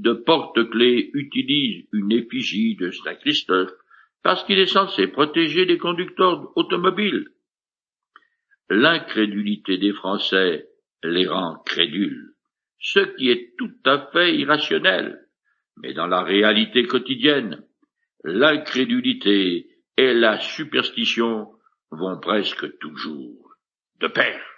de 0.00 0.12
porte-clés, 0.12 1.10
utilise 1.14 1.86
une 1.92 2.12
effigie 2.12 2.76
de 2.76 2.90
Saint-Christophe 2.90 3.72
parce 4.22 4.42
qu'il 4.44 4.58
est 4.58 4.66
censé 4.66 5.06
protéger 5.06 5.64
les 5.64 5.78
conducteurs 5.78 6.56
automobiles. 6.56 7.28
L'incrédulité 8.70 9.76
des 9.76 9.92
Français 9.92 10.66
les 11.02 11.26
rend 11.26 11.58
crédules, 11.66 12.32
ce 12.78 13.00
qui 13.16 13.30
est 13.30 13.54
tout 13.58 13.74
à 13.84 14.08
fait 14.12 14.34
irrationnel. 14.34 15.20
Mais 15.76 15.92
dans 15.92 16.06
la 16.06 16.22
réalité 16.22 16.86
quotidienne, 16.86 17.62
l'incrédulité 18.24 19.68
et 19.96 20.14
la 20.14 20.40
superstition 20.40 21.52
vont 21.90 22.18
presque 22.20 22.78
toujours 22.78 23.56
de 24.00 24.08
pair. 24.08 24.53